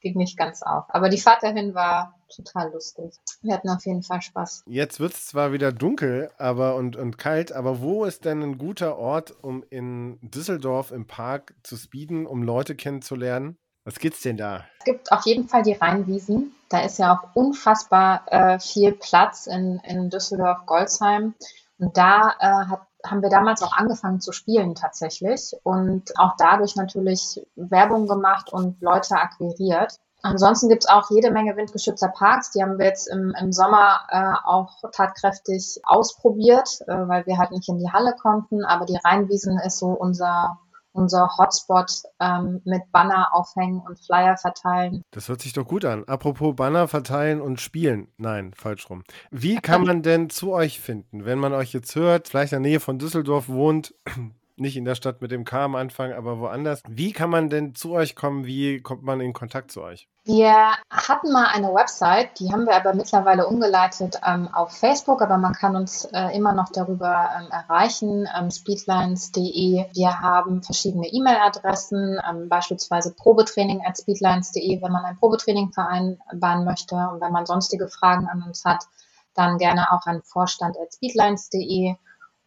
ging 0.00 0.16
nicht 0.16 0.38
ganz 0.38 0.62
auf. 0.62 0.84
Aber 0.88 1.10
die 1.10 1.18
Fahrt 1.18 1.42
dahin 1.42 1.74
war 1.74 2.14
total 2.34 2.72
lustig. 2.72 3.12
Wir 3.42 3.52
hatten 3.52 3.68
auf 3.68 3.84
jeden 3.84 4.02
Fall 4.02 4.22
Spaß. 4.22 4.64
Jetzt 4.66 5.00
wird 5.00 5.12
es 5.12 5.26
zwar 5.26 5.52
wieder 5.52 5.70
dunkel 5.70 6.30
aber 6.38 6.76
und, 6.76 6.96
und 6.96 7.18
kalt, 7.18 7.52
aber 7.52 7.82
wo 7.82 8.06
ist 8.06 8.24
denn 8.24 8.42
ein 8.42 8.56
guter 8.56 8.96
Ort, 8.96 9.34
um 9.42 9.64
in 9.68 10.18
Düsseldorf 10.22 10.92
im 10.92 11.06
Park 11.06 11.54
zu 11.62 11.76
speeden, 11.76 12.24
um 12.26 12.42
Leute 12.42 12.74
kennenzulernen? 12.74 13.58
Was 13.84 13.98
gibt's 13.98 14.22
denn 14.22 14.38
da? 14.38 14.64
Es 14.78 14.84
gibt 14.84 15.12
auf 15.12 15.26
jeden 15.26 15.46
Fall 15.46 15.62
die 15.62 15.74
Rheinwiesen. 15.74 16.54
Da 16.70 16.80
ist 16.80 16.98
ja 16.98 17.12
auch 17.12 17.36
unfassbar 17.36 18.22
äh, 18.26 18.58
viel 18.58 18.92
Platz 18.92 19.46
in, 19.46 19.80
in 19.84 20.08
Düsseldorf-Goldsheim. 20.08 21.34
Und 21.78 21.96
da 21.96 22.34
äh, 22.40 22.70
hat, 22.70 22.80
haben 23.04 23.22
wir 23.22 23.28
damals 23.28 23.62
auch 23.62 23.76
angefangen 23.76 24.20
zu 24.20 24.32
spielen 24.32 24.74
tatsächlich 24.74 25.54
und 25.62 26.18
auch 26.18 26.32
dadurch 26.38 26.76
natürlich 26.76 27.44
Werbung 27.56 28.06
gemacht 28.06 28.52
und 28.52 28.80
Leute 28.80 29.16
akquiriert. 29.16 29.98
Ansonsten 30.22 30.70
gibt's 30.70 30.88
auch 30.88 31.10
jede 31.10 31.30
Menge 31.30 31.54
windgeschützter 31.54 32.08
Parks. 32.08 32.50
Die 32.52 32.62
haben 32.62 32.78
wir 32.78 32.86
jetzt 32.86 33.08
im, 33.08 33.34
im 33.38 33.52
Sommer 33.52 34.00
äh, 34.08 34.32
auch 34.46 34.72
tatkräftig 34.92 35.80
ausprobiert, 35.84 36.80
äh, 36.86 37.06
weil 37.06 37.26
wir 37.26 37.36
halt 37.36 37.50
nicht 37.50 37.68
in 37.68 37.78
die 37.78 37.92
Halle 37.92 38.14
konnten. 38.18 38.64
Aber 38.64 38.86
die 38.86 38.96
Rheinwiesen 38.96 39.58
ist 39.58 39.78
so 39.78 39.88
unser 39.88 40.58
unser 40.94 41.28
Hotspot 41.36 42.02
ähm, 42.20 42.62
mit 42.64 42.82
Banner 42.92 43.34
aufhängen 43.34 43.80
und 43.80 43.98
Flyer 43.98 44.36
verteilen. 44.36 45.02
Das 45.10 45.28
hört 45.28 45.42
sich 45.42 45.52
doch 45.52 45.66
gut 45.66 45.84
an. 45.84 46.04
Apropos 46.04 46.54
Banner 46.54 46.88
verteilen 46.88 47.40
und 47.40 47.60
spielen. 47.60 48.08
Nein, 48.16 48.52
falsch 48.54 48.88
rum. 48.88 49.02
Wie 49.30 49.56
kann 49.60 49.84
man 49.84 50.02
denn 50.02 50.30
zu 50.30 50.52
euch 50.52 50.80
finden, 50.80 51.24
wenn 51.24 51.38
man 51.38 51.52
euch 51.52 51.72
jetzt 51.72 51.94
hört, 51.96 52.28
vielleicht 52.28 52.52
in 52.52 52.62
der 52.62 52.70
Nähe 52.70 52.80
von 52.80 52.98
Düsseldorf 52.98 53.48
wohnt, 53.48 53.94
nicht 54.56 54.76
in 54.76 54.84
der 54.84 54.94
Stadt 54.94 55.20
mit 55.20 55.30
dem 55.30 55.44
K 55.44 55.64
am 55.64 55.74
Anfang, 55.74 56.12
aber 56.12 56.38
woanders. 56.38 56.82
Wie 56.88 57.12
kann 57.12 57.30
man 57.30 57.50
denn 57.50 57.74
zu 57.74 57.92
euch 57.92 58.14
kommen? 58.14 58.46
Wie 58.46 58.80
kommt 58.80 59.02
man 59.02 59.20
in 59.20 59.32
Kontakt 59.32 59.70
zu 59.70 59.82
euch? 59.82 60.08
Wir 60.26 60.72
hatten 60.88 61.32
mal 61.32 61.48
eine 61.48 61.74
Website, 61.74 62.40
die 62.40 62.50
haben 62.50 62.64
wir 62.64 62.74
aber 62.74 62.94
mittlerweile 62.94 63.46
umgeleitet 63.46 64.18
ähm, 64.26 64.48
auf 64.54 64.72
Facebook, 64.72 65.20
aber 65.20 65.36
man 65.36 65.52
kann 65.52 65.76
uns 65.76 66.06
äh, 66.14 66.34
immer 66.34 66.54
noch 66.54 66.70
darüber 66.70 67.28
ähm, 67.38 67.50
erreichen, 67.50 68.26
ähm, 68.34 68.50
speedlines.de. 68.50 69.84
Wir 69.92 70.20
haben 70.20 70.62
verschiedene 70.62 71.08
E-Mail-Adressen, 71.08 72.18
ähm, 72.26 72.48
beispielsweise 72.48 73.14
probetraining 73.14 73.84
at 73.84 73.98
speedlines.de, 73.98 74.80
wenn 74.82 74.92
man 74.92 75.04
ein 75.04 75.18
Probetraining 75.18 75.72
vereinbaren 75.72 76.64
möchte 76.64 76.94
und 76.94 77.20
wenn 77.20 77.32
man 77.32 77.44
sonstige 77.44 77.88
Fragen 77.88 78.26
an 78.26 78.42
uns 78.46 78.64
hat, 78.64 78.84
dann 79.34 79.58
gerne 79.58 79.92
auch 79.92 80.06
an 80.06 80.22
vorstand 80.22 80.78
at 80.78 80.94
speedlines.de. 80.94 81.96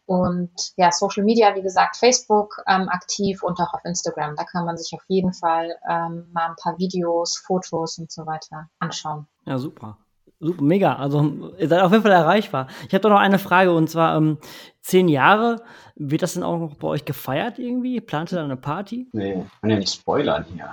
Und 0.08 0.50
ja, 0.76 0.90
Social 0.90 1.22
Media, 1.22 1.54
wie 1.54 1.60
gesagt, 1.60 1.98
Facebook 1.98 2.62
ähm, 2.66 2.88
aktiv 2.88 3.42
und 3.42 3.60
auch 3.60 3.74
auf 3.74 3.84
Instagram. 3.84 4.36
Da 4.36 4.44
kann 4.44 4.64
man 4.64 4.78
sich 4.78 4.94
auf 4.94 5.02
jeden 5.06 5.34
Fall 5.34 5.76
ähm, 5.86 6.26
mal 6.32 6.46
ein 6.48 6.56
paar 6.56 6.78
Videos, 6.78 7.36
Fotos 7.36 7.98
und 7.98 8.10
so 8.10 8.24
weiter 8.26 8.70
anschauen. 8.78 9.26
Ja, 9.44 9.58
super. 9.58 9.98
Super, 10.40 10.62
mega. 10.62 10.96
Also 10.96 11.52
ihr 11.58 11.68
seid 11.68 11.82
auf 11.82 11.90
jeden 11.92 12.04
Fall 12.04 12.12
erreichbar. 12.12 12.68
Ich 12.86 12.94
habe 12.94 13.00
doch 13.02 13.10
noch 13.10 13.18
eine 13.18 13.38
Frage 13.38 13.70
und 13.74 13.90
zwar 13.90 14.16
ähm, 14.16 14.38
zehn 14.80 15.08
Jahre. 15.08 15.62
Wird 15.96 16.22
das 16.22 16.32
denn 16.32 16.42
auch 16.42 16.58
noch 16.58 16.76
bei 16.76 16.88
euch 16.88 17.04
gefeiert 17.04 17.58
irgendwie? 17.58 18.00
Plant 18.00 18.32
ihr 18.32 18.36
da 18.36 18.44
eine 18.44 18.56
Party? 18.56 19.08
Nee, 19.12 19.44
kann 19.60 19.68
ja 19.68 19.76
nicht 19.76 19.92
spoilern 19.92 20.46
hier. 20.54 20.72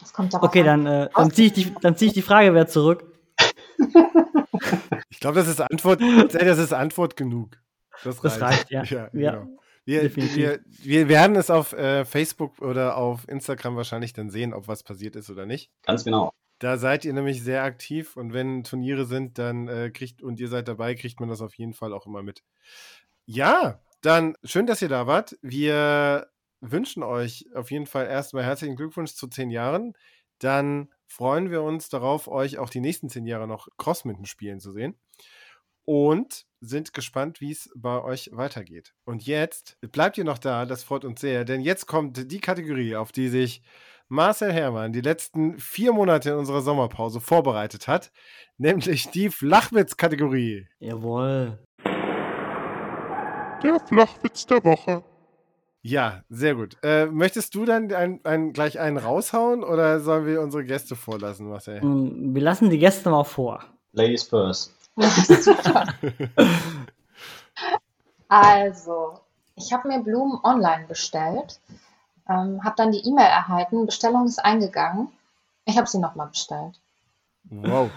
Das 0.00 0.12
kommt 0.12 0.34
doch 0.34 0.42
Okay, 0.42 0.62
dann, 0.64 0.84
äh, 0.84 1.08
dann 1.16 1.30
ziehe 1.30 1.46
ich, 1.46 1.52
die- 1.54 1.74
dann 1.80 1.96
zieh 1.96 2.06
ich 2.08 2.12
die 2.12 2.20
Frage 2.22 2.50
wieder 2.52 2.66
zurück. 2.66 3.04
Ich 5.08 5.20
glaube, 5.20 5.36
das 5.38 5.48
ist 5.48 5.60
Antwort, 5.60 6.00
das 6.30 6.58
ist 6.58 6.72
Antwort 6.74 7.16
genug. 7.16 7.56
Das 8.04 8.22
reicht, 8.24 8.36
Das 8.36 8.42
reicht, 8.42 8.70
ja. 8.70 8.84
ja, 8.84 9.10
Ja, 9.12 9.40
genau. 9.40 9.58
Wir, 9.84 10.16
wir, 10.16 10.60
wir 10.66 11.08
werden 11.08 11.36
es 11.36 11.48
auf 11.48 11.72
äh, 11.72 12.04
Facebook 12.04 12.58
oder 12.60 12.96
auf 12.96 13.28
Instagram 13.28 13.76
wahrscheinlich 13.76 14.12
dann 14.12 14.30
sehen, 14.30 14.52
ob 14.52 14.66
was 14.66 14.82
passiert 14.82 15.14
ist 15.14 15.30
oder 15.30 15.46
nicht. 15.46 15.70
Ganz 15.82 16.02
genau. 16.02 16.32
Da 16.58 16.76
seid 16.76 17.04
ihr 17.04 17.12
nämlich 17.12 17.42
sehr 17.42 17.62
aktiv 17.62 18.16
und 18.16 18.32
wenn 18.32 18.64
Turniere 18.64 19.04
sind, 19.04 19.38
dann 19.38 19.68
äh, 19.68 19.90
kriegt 19.90 20.22
und 20.22 20.40
ihr 20.40 20.48
seid 20.48 20.66
dabei, 20.66 20.96
kriegt 20.96 21.20
man 21.20 21.28
das 21.28 21.40
auf 21.40 21.54
jeden 21.54 21.72
Fall 21.72 21.92
auch 21.92 22.06
immer 22.06 22.22
mit. 22.22 22.42
Ja, 23.26 23.80
dann 24.00 24.36
schön, 24.42 24.66
dass 24.66 24.82
ihr 24.82 24.88
da 24.88 25.06
wart. 25.06 25.38
Wir 25.40 26.28
wünschen 26.60 27.02
euch 27.02 27.46
auf 27.54 27.70
jeden 27.70 27.86
Fall 27.86 28.06
erstmal 28.06 28.44
herzlichen 28.44 28.76
Glückwunsch 28.76 29.14
zu 29.14 29.28
zehn 29.28 29.50
Jahren. 29.50 29.92
Dann 30.38 30.90
freuen 31.06 31.50
wir 31.50 31.62
uns 31.62 31.88
darauf, 31.90 32.26
euch 32.26 32.58
auch 32.58 32.70
die 32.70 32.80
nächsten 32.80 33.08
zehn 33.08 33.26
Jahre 33.26 33.46
noch 33.46 33.68
Crossmitten 33.76 34.26
spielen 34.26 34.58
zu 34.58 34.72
sehen. 34.72 34.98
Und 35.84 36.46
sind 36.60 36.92
gespannt, 36.94 37.40
wie 37.40 37.52
es 37.52 37.70
bei 37.74 38.02
euch 38.02 38.30
weitergeht. 38.32 38.94
Und 39.04 39.26
jetzt 39.26 39.76
bleibt 39.92 40.18
ihr 40.18 40.24
noch 40.24 40.38
da, 40.38 40.66
das 40.66 40.84
freut 40.84 41.04
uns 41.04 41.20
sehr, 41.20 41.44
denn 41.44 41.60
jetzt 41.60 41.86
kommt 41.86 42.30
die 42.30 42.40
Kategorie, 42.40 42.96
auf 42.96 43.12
die 43.12 43.28
sich 43.28 43.62
Marcel 44.08 44.52
Herrmann 44.52 44.92
die 44.92 45.00
letzten 45.00 45.58
vier 45.58 45.92
Monate 45.92 46.30
in 46.30 46.36
unserer 46.36 46.62
Sommerpause 46.62 47.20
vorbereitet 47.20 47.88
hat, 47.88 48.12
nämlich 48.58 49.10
die 49.10 49.30
Flachwitz-Kategorie. 49.30 50.68
Jawohl. 50.78 51.58
Der 53.62 53.80
Flachwitz 53.88 54.46
der 54.46 54.62
Woche. 54.64 55.02
Ja, 55.82 56.24
sehr 56.28 56.54
gut. 56.56 56.76
Äh, 56.82 57.06
möchtest 57.06 57.54
du 57.54 57.64
dann 57.64 57.92
ein, 57.92 58.20
ein, 58.24 58.52
gleich 58.52 58.80
einen 58.80 58.96
raushauen 58.96 59.62
oder 59.62 60.00
sollen 60.00 60.26
wir 60.26 60.40
unsere 60.40 60.64
Gäste 60.64 60.96
vorlassen, 60.96 61.48
Marcel? 61.48 61.80
Ähm, 61.80 62.34
Wir 62.34 62.42
lassen 62.42 62.70
die 62.70 62.78
Gäste 62.78 63.08
mal 63.08 63.24
vor. 63.24 63.64
Ladies 63.92 64.24
first. 64.24 64.75
Super. 64.96 65.86
Also, 68.28 69.20
ich 69.54 69.72
habe 69.72 69.88
mir 69.88 70.00
Blumen 70.00 70.40
online 70.42 70.86
bestellt, 70.86 71.60
ähm, 72.28 72.64
habe 72.64 72.74
dann 72.76 72.90
die 72.90 73.06
E-Mail 73.06 73.26
erhalten, 73.26 73.86
Bestellung 73.86 74.26
ist 74.26 74.44
eingegangen. 74.44 75.08
Ich 75.64 75.76
habe 75.78 75.86
sie 75.86 75.98
nochmal 75.98 76.26
bestellt. 76.28 76.80
Wow. 77.44 77.90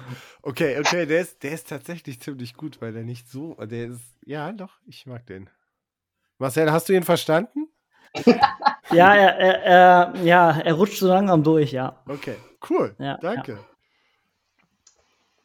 Okay, 0.43 0.79
okay, 0.79 1.05
der 1.07 1.21
ist, 1.21 1.41
der 1.41 1.51
ist 1.51 1.67
tatsächlich 1.67 2.19
ziemlich 2.21 2.53
gut, 2.53 2.79
weil 2.81 2.93
der 2.93 3.03
nicht 3.03 3.29
so, 3.29 3.55
der 3.55 3.87
ist, 3.87 4.01
ja, 4.23 4.51
doch, 4.51 4.77
ich 4.85 5.07
mag 5.07 5.25
den. 5.25 5.49
Marcel, 6.37 6.71
hast 6.71 6.87
du 6.89 6.93
ihn 6.93 7.03
verstanden? 7.03 7.67
Ja, 8.91 9.13
er, 9.13 9.37
er, 9.37 9.63
er, 9.63 10.15
ja, 10.23 10.59
er 10.59 10.73
rutscht 10.73 10.97
so 10.97 11.07
langsam 11.07 11.43
durch, 11.43 11.71
ja. 11.71 12.01
Okay, 12.07 12.37
cool. 12.69 12.95
Ja, 12.97 13.17
Danke. 13.17 13.53
Ja, 13.53 13.59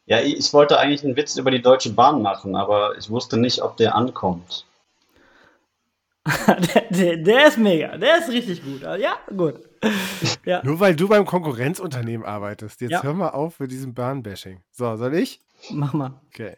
ich 0.07 0.37
ich 0.37 0.53
wollte 0.53 0.77
eigentlich 0.79 1.03
einen 1.03 1.15
Witz 1.15 1.35
über 1.37 1.51
die 1.51 1.61
Deutsche 1.61 1.91
Bahn 1.91 2.21
machen, 2.21 2.55
aber 2.55 2.97
ich 2.97 3.09
wusste 3.09 3.37
nicht, 3.37 3.61
ob 3.61 3.77
der 3.77 3.95
ankommt. 3.95 4.65
der, 6.47 6.81
der, 6.89 7.17
der 7.17 7.47
ist 7.47 7.57
mega, 7.57 7.97
der 7.97 8.17
ist 8.19 8.29
richtig 8.29 8.63
gut. 8.63 8.81
Ja, 8.81 9.17
gut. 9.35 9.55
Ja, 10.45 10.61
Nur 10.63 10.79
weil 10.79 10.95
du 10.95 11.07
beim 11.07 11.25
Konkurrenzunternehmen 11.25 12.25
arbeitest. 12.25 12.81
Jetzt 12.81 12.91
Ja. 12.91 13.03
hör 13.03 13.13
mal 13.13 13.29
auf 13.29 13.59
mit 13.59 13.71
diesem 13.71 13.93
Bahnbashing. 13.95 14.61
So, 14.71 14.95
soll 14.95 15.13
ich? 15.15 15.41
mach 15.71 15.93
mal. 15.93 16.13
Okay. 16.27 16.57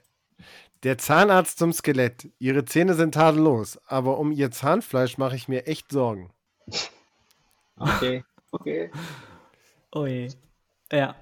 Der 0.83 0.97
Zahnarzt 0.97 1.57
zum 1.57 1.71
Skelett. 1.73 2.29
Ihre 2.39 2.63
Zähne 2.65 2.93
sind 2.93 3.13
tadellos, 3.13 3.79
aber 3.87 4.17
um 4.19 4.31
ihr 4.31 4.51
Zahnfleisch 4.51 5.17
mache 5.17 5.35
ich 5.35 5.47
mir 5.47 5.67
echt 5.67 5.91
Sorgen. 5.91 6.31
Okay, 7.79 8.23
okay. 8.51 8.91
Oh 9.91 10.05
je. 10.05 10.29
Ja. 10.91 11.15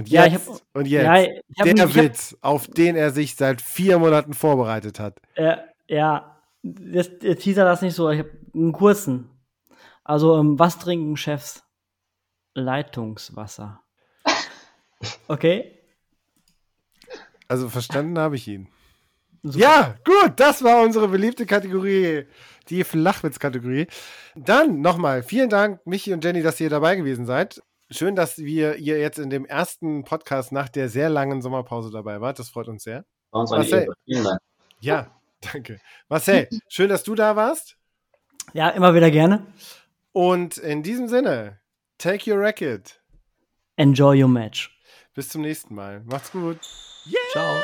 Und 0.00 0.08
Ja, 0.08 0.24
jetzt, 0.24 0.48
ich 0.48 0.48
hab- 0.48 0.60
und 0.74 0.86
jetzt 0.86 1.04
Ja, 1.04 1.20
ich 1.22 1.28
hab, 1.58 1.64
der 1.64 1.74
ich 1.74 1.80
hab, 1.82 1.94
Witz, 1.94 2.36
auf 2.40 2.66
den 2.66 2.96
er 2.96 3.10
sich 3.10 3.36
seit 3.36 3.60
vier 3.60 3.98
Monaten 3.98 4.32
vorbereitet 4.34 4.98
hat. 4.98 5.20
äh, 5.34 5.56
ja, 5.88 6.40
das, 6.62 7.18
der 7.18 7.36
Teaser 7.36 7.64
das 7.64 7.82
nicht 7.82 7.94
so. 7.94 8.10
Ich 8.10 8.18
habe 8.20 8.30
einen 8.54 8.72
kurzen. 8.72 9.28
Also, 10.04 10.38
ähm, 10.38 10.58
was 10.58 10.78
trinken 10.78 11.16
Chefs? 11.16 11.62
Leitungswasser. 12.54 13.80
Okay? 15.28 15.78
Also 17.48 17.68
verstanden 17.70 18.18
habe 18.18 18.36
ich 18.36 18.46
ihn. 18.46 18.68
Super. 19.42 19.58
Ja, 19.58 19.94
gut, 20.04 20.34
das 20.36 20.62
war 20.62 20.82
unsere 20.82 21.08
beliebte 21.08 21.46
Kategorie, 21.46 22.26
die 22.68 22.84
Flachwitz-Kategorie. 22.84 23.86
Dann 24.36 24.82
nochmal, 24.82 25.22
vielen 25.22 25.48
Dank, 25.48 25.80
Michi 25.86 26.12
und 26.12 26.22
Jenny, 26.22 26.42
dass 26.42 26.60
ihr 26.60 26.68
dabei 26.68 26.96
gewesen 26.96 27.24
seid. 27.24 27.62
Schön, 27.92 28.14
dass 28.14 28.38
wir 28.38 28.76
ihr 28.76 29.00
jetzt 29.00 29.18
in 29.18 29.30
dem 29.30 29.44
ersten 29.44 30.04
Podcast 30.04 30.52
nach 30.52 30.68
der 30.68 30.88
sehr 30.88 31.08
langen 31.08 31.42
Sommerpause 31.42 31.90
dabei 31.90 32.20
wart. 32.20 32.38
Das 32.38 32.48
freut 32.48 32.68
uns 32.68 32.84
sehr. 32.84 33.04
War 33.32 33.40
uns 33.40 33.50
Marcel. 33.50 33.88
Vielen 34.04 34.24
Dank. 34.24 34.40
Ja, 34.78 35.10
danke. 35.52 35.80
Marcel, 36.08 36.48
schön, 36.68 36.88
dass 36.88 37.02
du 37.02 37.16
da 37.16 37.34
warst. 37.34 37.76
Ja, 38.52 38.68
immer 38.68 38.94
wieder 38.94 39.10
gerne. 39.10 39.44
Und 40.12 40.56
in 40.58 40.84
diesem 40.84 41.08
Sinne, 41.08 41.58
take 41.98 42.30
your 42.30 42.40
racket. 42.40 43.00
Enjoy 43.76 44.22
your 44.22 44.28
match. 44.28 44.70
Bis 45.14 45.28
zum 45.28 45.42
nächsten 45.42 45.74
Mal. 45.74 46.02
Macht's 46.04 46.30
gut. 46.30 46.60
Ciao. 47.32 47.60